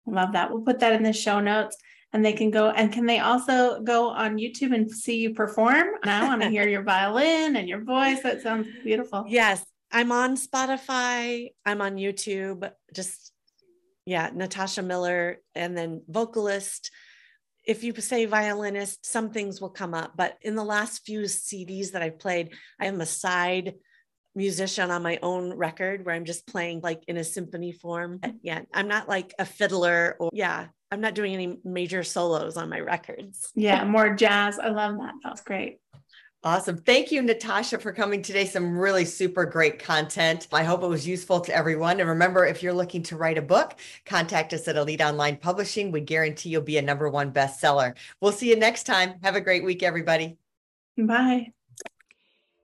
Love 0.07 0.33
that. 0.33 0.51
We'll 0.51 0.63
put 0.63 0.81
that 0.81 0.93
in 0.93 1.03
the 1.03 1.13
show 1.13 1.41
notes 1.41 1.77
and 2.15 2.25
they 2.25 2.33
can 2.33 2.51
go 2.51 2.71
and 2.71 2.93
can 2.93 3.07
they 3.07 3.19
also 3.19 3.81
go 3.81 4.09
on 4.09 4.37
YouTube 4.37 4.75
and 4.75 4.91
see 4.91 5.19
you 5.19 5.35
perform? 5.35 5.89
And 6.03 6.11
I 6.11 6.27
want 6.27 6.43
to 6.43 6.49
hear 6.57 6.69
your 6.69 6.83
violin 6.83 7.57
and 7.57 7.69
your 7.69 7.83
voice. 7.83 8.23
That 8.23 8.41
sounds 8.41 8.69
beautiful. 8.83 9.25
Yes, 9.27 9.65
I'm 9.91 10.13
on 10.13 10.37
Spotify. 10.37 11.51
I'm 11.67 11.81
on 11.81 11.97
YouTube. 11.97 12.71
Just 12.95 13.33
yeah, 14.07 14.31
Natasha 14.33 14.83
Miller, 14.83 15.39
and 15.55 15.77
then 15.77 16.03
vocalist. 16.09 16.91
If 17.67 17.83
you 17.83 17.95
say 17.95 18.27
violinist, 18.27 19.07
some 19.07 19.31
things 19.31 19.61
will 19.61 19.71
come 19.71 19.95
up. 19.95 20.13
But 20.17 20.37
in 20.43 20.55
the 20.55 20.65
last 20.65 21.05
few 21.07 21.23
CDs 21.23 21.93
that 21.93 22.03
I've 22.03 22.19
played, 22.19 22.53
I 22.79 22.87
am 22.87 23.01
a 23.01 23.07
side 23.07 23.75
musician 24.35 24.91
on 24.91 25.03
my 25.03 25.19
own 25.23 25.55
record 25.55 26.05
where 26.05 26.15
I'm 26.15 26.25
just 26.25 26.47
playing 26.47 26.81
like 26.83 27.03
in 27.09 27.17
a 27.17 27.25
symphony 27.25 27.73
form. 27.73 28.19
Mm-hmm. 28.19 28.37
Yeah, 28.43 28.63
I'm 28.73 28.89
not 28.89 29.09
like 29.09 29.35
a 29.39 29.45
fiddler 29.45 30.17
or 30.19 30.31
yeah, 30.33 30.67
I'm 30.91 31.01
not 31.01 31.15
doing 31.15 31.35
any 31.35 31.59
major 31.65 32.03
solos 32.03 32.57
on 32.57 32.69
my 32.69 32.81
records. 32.81 33.51
Yeah, 33.55 33.85
more 33.85 34.15
jazz. 34.15 34.59
I 34.59 34.69
love 34.69 34.97
that. 34.99 35.15
That's 35.23 35.43
great. 35.43 35.79
Awesome. 36.45 36.77
Thank 36.77 37.11
you, 37.11 37.23
Natasha, 37.23 37.79
for 37.79 37.91
coming 37.91 38.21
today. 38.21 38.45
Some 38.45 38.77
really 38.79 39.07
super 39.07 39.47
great 39.47 39.79
content. 39.79 40.47
I 40.53 40.63
hope 40.63 40.83
it 40.83 40.89
was 40.89 41.09
useful 41.09 41.41
to 41.41 41.57
everyone. 41.57 42.01
And 42.01 42.09
remember, 42.09 42.45
if 42.45 42.63
you're 42.63 42.75
looking 42.75 43.03
to 43.05 43.17
write 43.17 43.39
a 43.39 43.43
book, 43.43 43.77
contact 44.05 44.53
us 44.53 44.69
at 44.69 44.77
Elite 44.77 45.01
Online 45.01 45.39
Publishing. 45.39 45.91
We 45.91 46.03
guarantee 46.03 46.51
you'll 46.51 46.61
be 46.61 46.77
a 46.77 46.83
number 46.83 47.09
one 47.09 47.33
bestseller. 47.33 47.95
We'll 48.21 48.33
see 48.33 48.51
you 48.51 48.57
next 48.57 48.85
time. 48.85 49.15
Have 49.23 49.37
a 49.37 49.41
great 49.41 49.65
week, 49.65 49.83
everybody. 49.83 50.37
Bye. 50.99 51.53